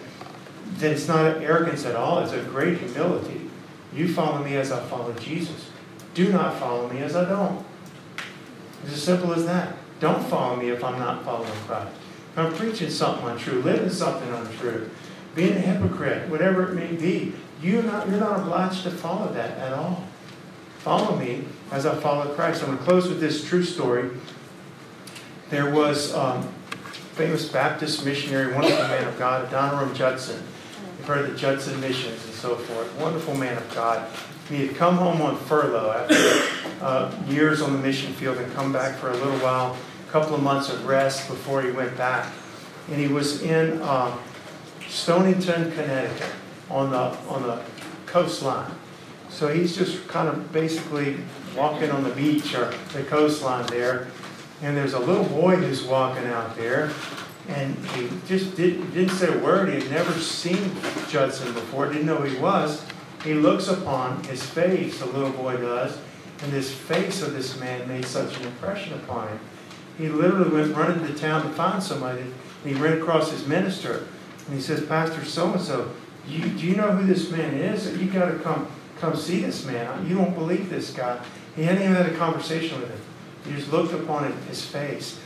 [0.78, 3.48] that it's not arrogance at all, it's a great humility.
[3.94, 5.70] You follow me as I follow Jesus.
[6.14, 7.64] Do not follow me as I don't.
[8.84, 9.76] It's as simple as that.
[10.00, 11.96] Don't follow me if I'm not following Christ.
[12.32, 14.90] If I'm preaching something untrue, living something untrue,
[15.34, 17.32] being a hypocrite, whatever it may be,
[17.62, 20.04] you're not, you're not obliged to follow that at all.
[20.78, 22.62] Follow me as I follow Christ.
[22.62, 24.10] I'm going to close with this true story.
[25.50, 26.42] There was um,
[27.12, 30.40] famous Baptist missionary, wonderful man of God, Adoniram Judson.
[30.98, 32.94] You've heard of the Judson missions and so forth.
[33.00, 34.08] Wonderful man of God.
[34.48, 38.72] He had come home on furlough after uh, years on the mission field and come
[38.72, 39.76] back for a little while,
[40.08, 42.32] a couple of months of rest before he went back.
[42.88, 44.16] And he was in uh,
[44.88, 46.32] Stonington, Connecticut
[46.70, 46.98] on the,
[47.28, 47.62] on the
[48.06, 48.70] coastline.
[49.30, 51.18] So he's just kind of basically
[51.56, 54.08] walking on the beach or the coastline there.
[54.62, 56.90] And there's a little boy who's walking out there.
[57.48, 59.68] And he just did, didn't say a word.
[59.68, 60.72] He had never seen
[61.08, 62.84] Judson before, didn't know who he was.
[63.24, 65.98] He looks upon his face, the little boy does,
[66.42, 69.40] and this face of this man made such an impression upon him.
[69.96, 72.20] He literally went running to town to find somebody.
[72.20, 74.06] And he ran across his minister.
[74.46, 75.90] And he says, Pastor so and so,
[76.26, 77.96] do you, do you know who this man is?
[77.98, 78.68] You got to come
[79.00, 80.08] come see this man.
[80.08, 81.20] You don't believe this guy.
[81.56, 83.00] He hadn't even had a conversation with him.
[83.44, 85.18] He just looked upon his face.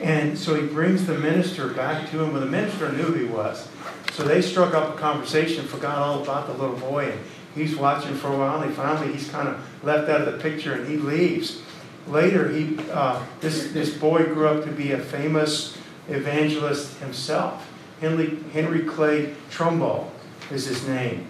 [0.00, 2.32] And so he brings the minister back to him.
[2.32, 3.68] Well, the minister knew who he was.
[4.12, 7.10] So they struck up a conversation, forgot all about the little boy.
[7.10, 7.20] And
[7.54, 8.62] he's watching for a while.
[8.62, 11.62] And finally, he's kind of left out of the picture and he leaves.
[12.06, 15.76] Later, he, uh, this, this boy grew up to be a famous
[16.08, 17.68] evangelist himself.
[18.00, 20.12] Henry, Henry Clay Trumbull
[20.50, 21.26] is his name.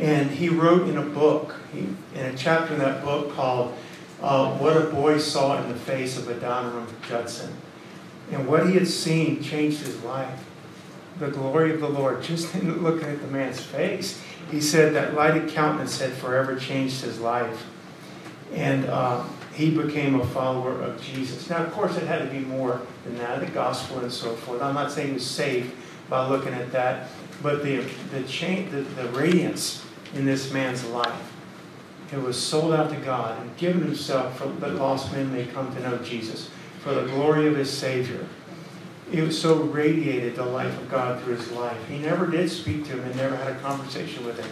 [0.00, 1.80] And he wrote in a book, he,
[2.18, 3.76] in a chapter in that book called
[4.22, 7.52] uh, What a Boy Saw in the Face of Adoniram Judson.
[8.32, 10.42] And what he had seen changed his life.
[11.18, 15.12] The glory of the Lord, just in looking at the man's face, he said that
[15.12, 17.66] lighted countenance had forever changed his life.
[18.54, 19.22] And uh,
[19.52, 21.50] he became a follower of Jesus.
[21.50, 24.62] Now, of course, it had to be more than that, the gospel and so forth.
[24.62, 25.74] I'm not saying he was saved
[26.08, 27.08] by looking at that,
[27.42, 29.79] but the, the, change, the, the radiance
[30.14, 31.32] in this man's life.
[32.12, 35.74] It was sold out to God and given himself for that lost men may come
[35.74, 36.50] to know Jesus
[36.80, 38.26] for the glory of his Savior.
[39.12, 41.76] It was so radiated the life of God through his life.
[41.88, 44.50] He never did speak to him and never had a conversation with him.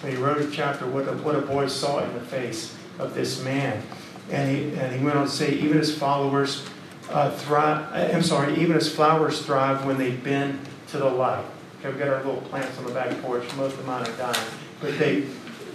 [0.00, 3.14] But he wrote a chapter, What a, what a Boy Saw in the Face of
[3.14, 3.82] this man.
[4.30, 6.66] And he, and he went on to say, even his followers
[7.10, 11.44] uh, thrive, I'm sorry, even as flowers thrive when they bend to the light.
[11.84, 13.44] We've got our little plants on the back porch.
[13.56, 14.46] Most of mine are dying
[14.84, 15.20] but they,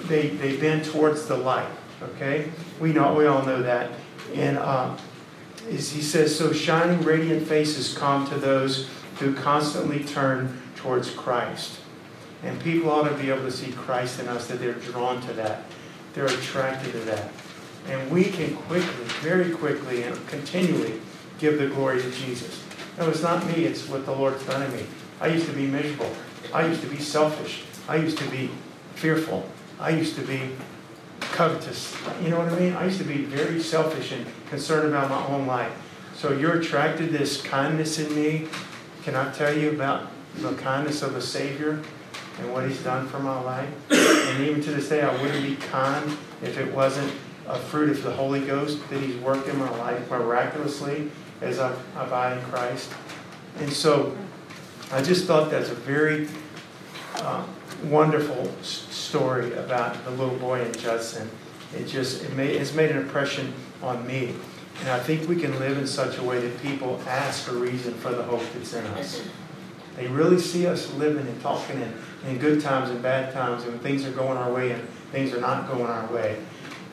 [0.04, 1.70] they, they bend towards the light.
[2.02, 2.50] Okay?
[2.80, 3.92] We, know, we all know that.
[4.36, 4.96] And uh,
[5.68, 8.88] he says, So shining, radiant faces come to those
[9.18, 11.80] who constantly turn towards Christ.
[12.44, 15.34] And people ought to be able to see Christ in us, that they're drawn to
[15.34, 15.64] that.
[16.14, 17.32] They're attracted to that.
[17.88, 21.02] And we can quickly, very quickly, and continually
[21.40, 22.64] give the glory to Jesus.
[22.98, 24.86] No, it's not me, it's what the Lord's done in me.
[25.22, 26.12] I used to be miserable.
[26.54, 27.64] I used to be selfish.
[27.88, 28.50] I used to be
[28.96, 29.48] fearful.
[29.80, 30.52] I used to be
[31.20, 31.96] covetous.
[32.22, 32.74] You know what I mean?
[32.74, 35.72] I used to be very selfish and concerned about my own life.
[36.16, 38.48] So you're attracted to this kindness in me.
[39.04, 41.82] Can I tell you about the kindness of the Savior
[42.40, 43.70] and what He's done for my life?
[43.92, 47.12] And even to this day, I wouldn't be kind if it wasn't
[47.48, 51.10] a fruit of the Holy Ghost that He's worked in my life miraculously
[51.42, 52.92] as I abide in Christ.
[53.60, 54.16] And so
[54.92, 56.28] I just thought that's a very
[57.18, 57.46] uh,
[57.84, 61.30] wonderful story about the little boy in Judson.
[61.78, 64.34] It just it made, it's made an impression on me.
[64.80, 67.94] And I think we can live in such a way that people ask a reason
[67.96, 69.22] for the hope that's in us.
[69.96, 71.94] They really see us living and talking in,
[72.28, 75.34] in good times and bad times, and when things are going our way and things
[75.34, 76.38] are not going our way.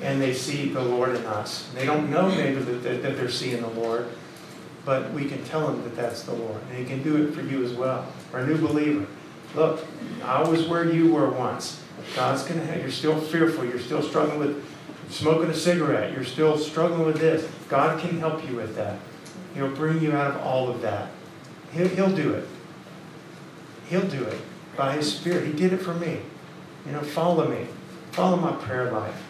[0.03, 1.70] And they see the Lord in us.
[1.74, 4.09] They don't know maybe that, that, that they're seeing the Lord,
[4.87, 6.62] but we can tell them that that's the Lord.
[6.70, 8.05] And He can do it for you as well.
[8.30, 9.07] For a new believer.
[9.55, 9.84] Look,
[10.24, 11.82] I was where you were once.
[12.14, 13.64] God's going to have, you're still fearful.
[13.64, 14.64] You're still struggling with
[15.11, 16.12] smoking a cigarette.
[16.12, 17.51] You're still struggling with this.
[17.68, 18.99] God can help you with that.
[19.55, 21.11] He'll bring you out of all of that.
[21.72, 22.47] He'll, he'll do it.
[23.91, 24.39] He'll do it
[24.76, 25.47] by His Spirit.
[25.47, 26.20] He did it for me.
[26.87, 27.66] You know, follow me.
[28.12, 29.20] Follow my prayer life.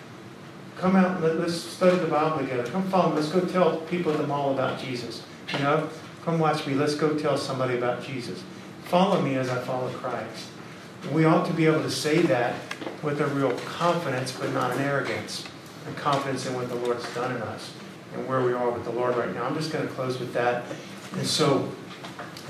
[0.77, 2.71] Come out and let, us study the Bible together.
[2.71, 3.17] Come follow me.
[3.17, 5.23] Let's go tell people at the mall about Jesus.
[5.53, 5.89] You know,
[6.25, 6.75] come watch me.
[6.75, 8.43] Let's go tell somebody about Jesus.
[8.85, 10.49] Follow me as I follow Christ.
[11.13, 12.57] We ought to be able to say that
[13.03, 15.45] with a real confidence, but not an arrogance.
[15.89, 17.73] A confidence in what the Lord's done in us
[18.15, 19.45] and where we are with the Lord right now.
[19.45, 20.65] I'm just going to close with that.
[21.13, 21.71] And so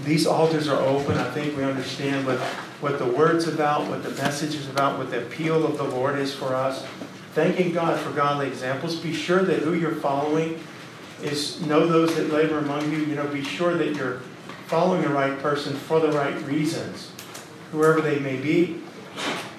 [0.04, 1.18] these altars are open.
[1.18, 2.38] I think we understand what,
[2.80, 6.18] what the word's about, what the message is about, what the appeal of the Lord
[6.18, 6.84] is for us.
[7.34, 8.96] Thanking God for godly examples.
[8.96, 10.60] Be sure that who you're following
[11.22, 12.98] is know those that labor among you.
[12.98, 14.20] You know, be sure that you're
[14.66, 17.12] following the right person for the right reasons,
[17.72, 18.82] whoever they may be.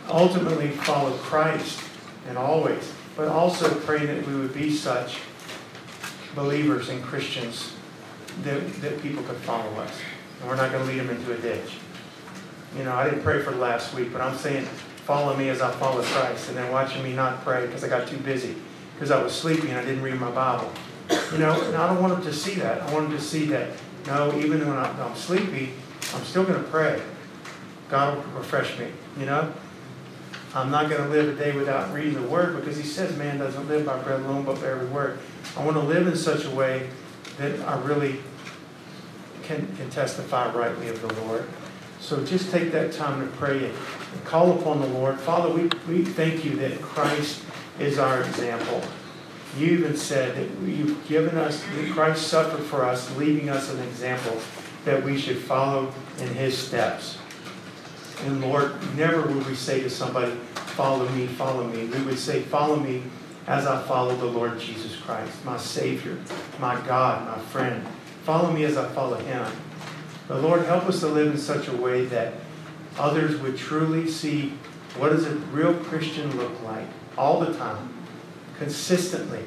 [0.10, 1.82] Ultimately, follow Christ
[2.28, 5.18] and always, but also pray that we would be such
[6.36, 7.74] believers and Christians
[8.44, 9.92] that, that people could follow us.
[10.40, 11.78] And we're not going to lead them into a ditch.
[12.78, 15.72] You know, I didn't pray for last week, but I'm saying, follow me as I
[15.72, 16.50] follow Christ.
[16.50, 18.56] And then watching me not pray because I got too busy,
[18.94, 20.72] because I was sleepy and I didn't read my Bible.
[21.32, 22.82] You know, and I don't want them to see that.
[22.82, 23.70] I want them to see that,
[24.08, 25.74] no, even when I'm sleepy,
[26.14, 27.02] I'm still going to pray.
[27.90, 28.88] God will refresh me,
[29.18, 29.54] you know?
[30.54, 33.38] I'm not going to live a day without reading the Word because He says man
[33.38, 35.20] doesn't live by bread alone, but by every word.
[35.56, 36.90] I want to live in such a way
[37.38, 38.20] that I really
[39.44, 41.48] can, can testify rightly of the Lord.
[42.00, 43.74] So just take that time to pray and,
[44.24, 45.20] call upon the Lord.
[45.20, 47.44] Father, we, we thank you that Christ
[47.80, 48.82] is our example.
[49.58, 53.80] You even said that you've given us, that Christ suffered for us, leaving us an
[53.80, 54.40] example
[54.86, 57.18] that we should follow in his steps.
[58.26, 60.34] And Lord, never would we say to somebody,
[60.78, 61.86] Follow me, follow me.
[61.86, 63.04] We would say, Follow me
[63.48, 66.18] as I follow the Lord Jesus Christ, my Savior,
[66.60, 67.86] my God, my friend.
[68.24, 69.46] Follow me as I follow Him.
[70.28, 72.34] But Lord, help us to live in such a way that
[73.00, 74.54] others would truly see
[74.98, 76.88] what does a real Christian look like
[77.18, 77.97] all the time,
[78.58, 79.44] consistently.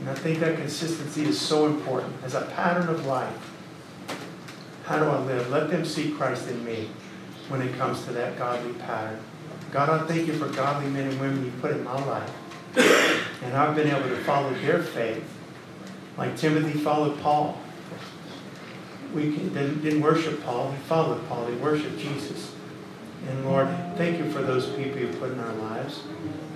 [0.00, 3.50] And I think that consistency is so important as a pattern of life.
[4.84, 5.50] How do I live?
[5.50, 6.88] Let them see Christ in me
[7.48, 9.20] when it comes to that godly pattern.
[9.72, 12.32] God, I thank you for godly men and women you put in my life.
[13.42, 15.24] And I've been able to follow their faith.
[16.16, 17.58] Like Timothy followed Paul.
[19.14, 22.52] We didn't worship Paul, we followed Paul, he worshiped Jesus.
[23.28, 26.02] And Lord, thank you for those people you put in our lives.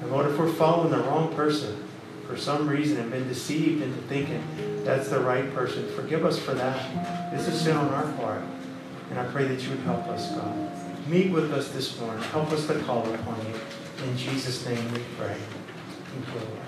[0.05, 1.89] And Lord, if we're following the wrong person
[2.27, 4.45] for some reason and been deceived into thinking
[4.85, 7.33] that's the right person, forgive us for that.
[7.33, 8.43] This is sin on our part.
[9.09, 11.09] And I pray that you would help us, God.
[11.09, 12.23] Meet with us this morning.
[12.25, 13.55] Help us to call upon you.
[14.05, 15.37] In Jesus' name we pray.
[16.13, 16.64] Thank you, Lord.